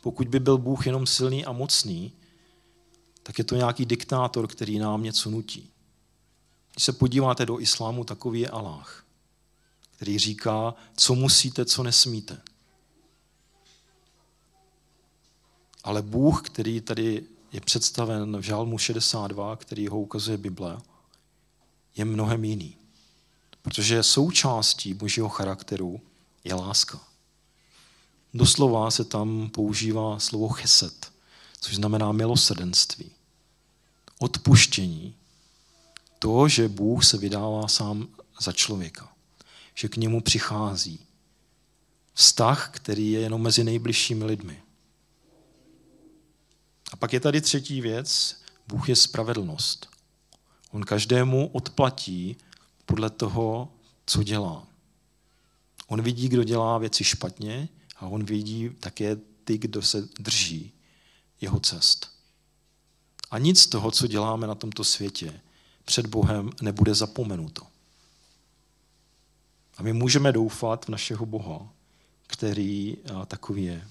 Pokud 0.02 0.28
by 0.28 0.40
byl 0.40 0.58
Bůh 0.58 0.86
jenom 0.86 1.08
silný 1.08 1.46
a 1.46 1.52
mocný, 1.52 2.14
tak 3.24 3.38
je 3.38 3.44
to 3.44 3.56
nějaký 3.56 3.86
diktátor, 3.86 4.48
který 4.48 4.80
nám 4.80 5.04
něco 5.04 5.30
nutí. 5.30 5.70
Když 6.74 6.84
se 6.84 6.94
podíváte 6.94 7.46
do 7.46 7.60
islámu, 7.60 8.04
takový 8.04 8.40
je 8.40 8.50
Allah, 8.50 9.06
který 9.96 10.20
říká, 10.20 10.74
co 10.98 11.16
musíte, 11.16 11.66
co 11.66 11.84
nesmíte. 11.84 12.42
Ale 15.84 16.02
Bůh, 16.02 16.50
který 16.50 16.82
tady 16.82 17.24
je 17.52 17.62
představen 17.62 18.38
v 18.38 18.42
Žálmu 18.42 18.78
62, 18.78 19.56
který 19.56 19.88
ho 19.88 20.02
ukazuje 20.02 20.38
Bible, 20.38 20.78
je 21.96 22.06
mnohem 22.06 22.44
jiný. 22.44 22.78
Protože 23.62 24.04
součástí 24.04 24.94
božího 24.94 25.30
charakteru 25.30 26.02
je 26.44 26.54
láska. 26.54 27.00
Doslova 28.34 28.92
se 28.92 29.04
tam 29.04 29.50
používá 29.50 30.20
slovo 30.20 30.50
cheset, 30.50 31.12
což 31.62 31.76
znamená 31.76 32.12
milosrdenství. 32.12 33.12
Odpuštění. 34.20 35.16
To, 36.20 36.48
že 36.48 36.68
Bůh 36.68 37.06
se 37.06 37.18
vydává 37.18 37.68
sám 37.68 38.08
za 38.42 38.52
člověka. 38.52 39.12
Že 39.76 39.88
k 39.88 39.98
němu 39.98 40.22
přichází. 40.22 41.00
Vztah, 42.14 42.70
který 42.74 43.12
je 43.12 43.20
jenom 43.20 43.42
mezi 43.42 43.64
nejbližšími 43.64 44.26
lidmi. 44.26 44.62
Pak 47.02 47.14
je 47.14 47.20
tady 47.20 47.42
třetí 47.42 47.82
věc. 47.82 48.42
Bůh 48.68 48.90
je 48.90 48.96
spravedlnost. 48.96 49.90
On 50.72 50.84
každému 50.84 51.48
odplatí 51.48 52.38
podle 52.86 53.10
toho, 53.10 53.74
co 54.06 54.24
dělá. 54.24 54.68
On 55.88 56.02
vidí, 56.02 56.30
kdo 56.30 56.44
dělá 56.44 56.78
věci 56.78 57.04
špatně 57.04 57.70
a 57.98 58.06
on 58.06 58.24
vidí 58.24 58.70
také 58.70 59.16
ty, 59.44 59.58
kdo 59.58 59.82
se 59.82 60.08
drží 60.20 60.72
jeho 61.42 61.60
cest. 61.60 62.12
A 63.32 63.38
nic 63.38 63.62
z 63.62 63.68
toho, 63.68 63.92
co 63.92 64.08
děláme 64.08 64.48
na 64.48 64.56
tomto 64.56 64.84
světě, 64.84 65.42
před 65.86 66.06
Bohem 66.06 66.50
nebude 66.62 66.96
zapomenuto. 66.96 67.68
A 69.78 69.84
my 69.84 69.94
můžeme 69.94 70.32
doufat 70.32 70.86
v 70.86 70.90
našeho 70.90 71.26
Boha, 71.26 71.74
který 72.28 72.98
takový 73.28 73.64
je. 73.64 73.88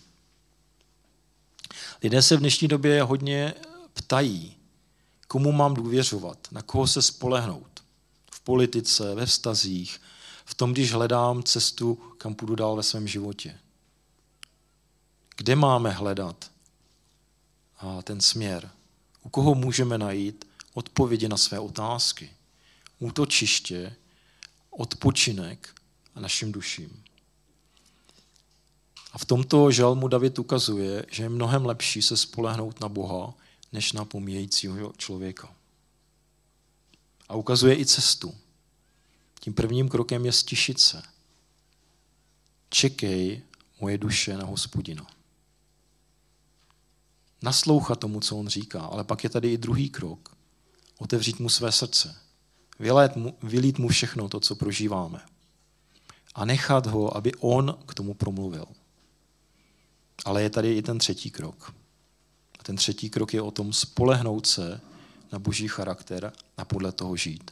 Lidé 2.02 2.22
se 2.22 2.37
v 2.37 2.40
dnešní 2.40 2.68
době 2.68 3.02
hodně 3.02 3.54
ptají, 3.92 4.56
komu 5.28 5.52
mám 5.52 5.74
důvěřovat, 5.74 6.48
na 6.50 6.62
koho 6.62 6.87
se 6.87 7.02
spolehnout. 7.02 7.83
V 8.33 8.40
politice, 8.40 9.14
ve 9.14 9.26
vztazích, 9.26 10.00
v 10.44 10.54
tom, 10.54 10.72
když 10.72 10.92
hledám 10.92 11.42
cestu, 11.42 11.94
kam 12.18 12.35
půjdu 12.35 12.54
dál 12.54 12.76
ve 12.76 12.83
svém 12.83 13.09
životě. 13.09 13.59
Kde 15.37 15.56
máme 15.56 15.90
hledat 15.90 16.50
ten 18.04 18.20
směr? 18.20 18.70
U 19.22 19.28
koho 19.28 19.54
můžeme 19.54 19.98
najít 19.98 20.44
odpovědi 20.74 21.28
na 21.28 21.37
své 21.37 21.59
otázky? 21.59 22.30
Útočiště, 22.98 23.96
odpočinek 24.70 25.74
a 26.14 26.20
našim 26.20 26.52
duším. 26.52 27.02
A 29.12 29.18
v 29.18 29.25
tomto 29.25 29.70
žalmu 29.70 30.09
David 30.09 30.38
ukazuje, 30.38 31.07
že 31.11 31.23
je 31.23 31.29
mnohem 31.29 31.66
lepší 31.66 32.03
se 32.03 32.16
spolehnout 32.16 32.81
na 32.81 32.88
Boha, 32.88 33.35
než 33.73 33.92
na 33.92 34.05
pomíjejícího 34.05 34.92
člověka. 34.96 35.55
A 37.29 37.35
ukazuje 37.35 37.79
i 37.79 37.87
cestu. 37.87 38.35
Tím 39.40 39.55
prvním 39.55 39.88
krokem 39.88 40.27
je 40.27 40.33
stišit 40.33 40.81
se. 40.81 41.03
Čekej, 42.68 43.42
moje 43.81 43.99
duše, 43.99 44.37
na 44.37 44.44
hospodina. 44.44 45.07
Naslouchat 47.42 47.99
tomu, 48.01 48.20
co 48.20 48.37
on 48.37 48.49
říká, 48.49 48.81
ale 48.81 49.05
pak 49.05 49.25
je 49.25 49.31
tady 49.31 49.53
i 49.53 49.59
druhý 49.59 49.90
krok. 49.90 50.37
Otevřít 50.99 51.40
mu 51.40 51.49
své 51.49 51.73
srdce. 51.73 52.16
Vylít 52.79 53.16
mu, 53.16 53.38
vylít 53.42 53.79
mu 53.79 53.88
všechno 53.88 54.29
to, 54.29 54.40
co 54.40 54.55
prožíváme. 54.55 55.20
A 56.35 56.44
nechat 56.44 56.87
ho, 56.87 57.16
aby 57.16 57.33
on 57.35 57.79
k 57.87 57.94
tomu 57.94 58.14
promluvil. 58.14 58.66
Ale 60.24 60.42
je 60.42 60.50
tady 60.50 60.76
i 60.76 60.83
ten 60.83 60.98
třetí 60.98 61.30
krok. 61.30 61.74
A 62.59 62.62
ten 62.62 62.76
třetí 62.76 63.11
krok 63.11 63.35
je 63.35 63.42
o 63.42 63.50
tom 63.50 63.72
spolehnout 63.72 64.46
se 64.46 64.80
na 65.33 65.38
boží 65.38 65.68
charakter 65.68 66.33
a 66.56 66.64
podle 66.64 66.92
toho 66.92 67.16
žít. 67.16 67.50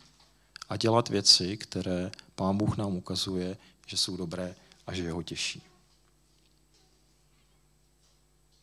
A 0.69 0.77
dělat 0.77 1.09
věci, 1.09 1.57
které 1.57 2.11
Pán 2.35 2.57
Bůh 2.57 2.77
nám 2.77 2.97
ukazuje, 2.97 3.57
že 3.87 3.97
jsou 3.97 4.17
dobré 4.17 4.57
a 4.87 4.95
že 4.95 5.03
jeho 5.03 5.23
těší. 5.23 5.63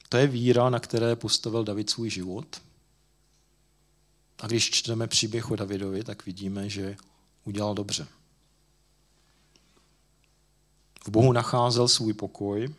To 0.09 0.17
je 0.17 0.27
víra, 0.27 0.69
na 0.69 0.79
které 0.79 1.15
postavil 1.15 1.63
David 1.63 1.89
svůj 1.89 2.09
život. 2.09 2.61
A 4.39 4.47
když 4.47 4.71
čteme 4.71 5.07
příběh 5.07 5.51
o 5.51 5.55
Davidovi, 5.55 6.03
tak 6.03 6.25
vidíme, 6.25 6.69
že 6.69 6.97
udělal 7.45 7.75
dobře. 7.75 8.07
V 11.05 11.09
Bohu 11.09 11.31
nacházel 11.31 11.87
svůj 11.87 12.13
pokoj 12.13 12.75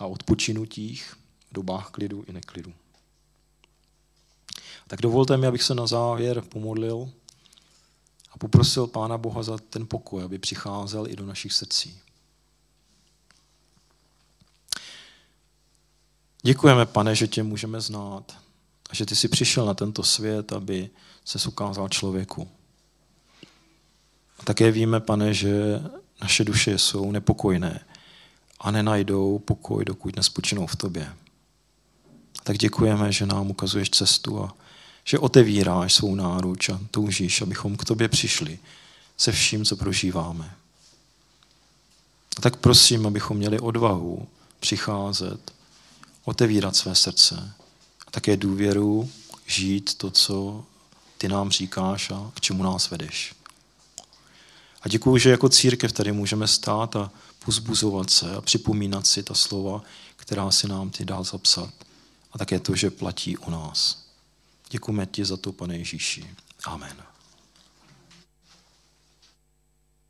a 0.00 0.06
odpočinutích 0.06 1.16
v 1.50 1.54
dobách 1.54 1.90
klidu 1.90 2.24
i 2.26 2.32
neklidu. 2.32 2.72
Tak 4.86 5.02
dovolte 5.02 5.36
mi, 5.36 5.46
abych 5.46 5.62
se 5.62 5.74
na 5.74 5.86
závěr 5.86 6.40
pomodlil 6.40 7.10
a 8.30 8.38
poprosil 8.38 8.86
Pána 8.86 9.18
Boha 9.18 9.42
za 9.42 9.58
ten 9.58 9.86
pokoj, 9.86 10.22
aby 10.22 10.38
přicházel 10.38 11.06
i 11.08 11.16
do 11.16 11.26
našich 11.26 11.52
srdcí. 11.52 12.00
Děkujeme, 16.42 16.86
pane, 16.86 17.14
že 17.14 17.28
tě 17.28 17.42
můžeme 17.42 17.80
znát 17.80 18.36
a 18.90 18.94
že 18.94 19.06
ty 19.06 19.16
jsi 19.16 19.28
přišel 19.28 19.66
na 19.66 19.74
tento 19.74 20.02
svět, 20.02 20.52
aby 20.52 20.90
se 21.24 21.48
ukázal 21.48 21.88
člověku. 21.88 22.48
A 24.38 24.42
také 24.44 24.70
víme, 24.70 25.00
pane, 25.00 25.34
že 25.34 25.80
naše 26.22 26.44
duše 26.44 26.78
jsou 26.78 27.12
nepokojné 27.12 27.86
a 28.64 28.70
nenajdou 28.70 29.38
pokoj, 29.38 29.84
dokud 29.84 30.16
nespočinou 30.16 30.66
v 30.66 30.76
tobě. 30.76 31.12
Tak 32.42 32.58
děkujeme, 32.58 33.12
že 33.12 33.26
nám 33.26 33.50
ukazuješ 33.50 33.90
cestu 33.90 34.42
a 34.42 34.54
že 35.04 35.18
otevíráš 35.18 35.94
svou 35.94 36.14
náruč 36.14 36.68
a 36.68 36.80
toužíš, 36.90 37.42
abychom 37.42 37.76
k 37.76 37.84
tobě 37.84 38.08
přišli 38.08 38.58
se 39.16 39.32
vším, 39.32 39.64
co 39.64 39.76
prožíváme. 39.76 40.54
A 42.36 42.40
tak 42.40 42.56
prosím, 42.56 43.06
abychom 43.06 43.36
měli 43.36 43.60
odvahu 43.60 44.28
přicházet, 44.60 45.52
otevírat 46.24 46.76
své 46.76 46.94
srdce 46.94 47.52
a 48.06 48.10
také 48.10 48.36
důvěru 48.36 49.10
žít 49.46 49.94
to, 49.94 50.10
co 50.10 50.64
ty 51.18 51.28
nám 51.28 51.50
říkáš 51.50 52.10
a 52.10 52.30
k 52.34 52.40
čemu 52.40 52.62
nás 52.62 52.90
vedeš. 52.90 53.34
A 54.82 54.88
děkuji, 54.88 55.18
že 55.18 55.30
jako 55.30 55.48
církev 55.48 55.92
tady 55.92 56.12
můžeme 56.12 56.48
stát 56.48 56.96
a 56.96 57.10
pozbuzovat 57.44 58.10
se 58.10 58.36
a 58.36 58.40
připomínat 58.40 59.06
si 59.06 59.22
ta 59.22 59.34
slova, 59.34 59.82
která 60.16 60.50
si 60.50 60.68
nám 60.68 60.90
ty 60.90 61.04
dál 61.04 61.24
zapsat. 61.24 61.72
A 62.32 62.38
také 62.38 62.60
to, 62.60 62.76
že 62.76 62.90
platí 62.90 63.36
u 63.36 63.50
nás. 63.50 64.04
Děkujeme 64.70 65.06
ti 65.06 65.24
za 65.24 65.36
to, 65.36 65.52
pane 65.52 65.76
Ježíši. 65.76 66.34
Amen. 66.64 67.13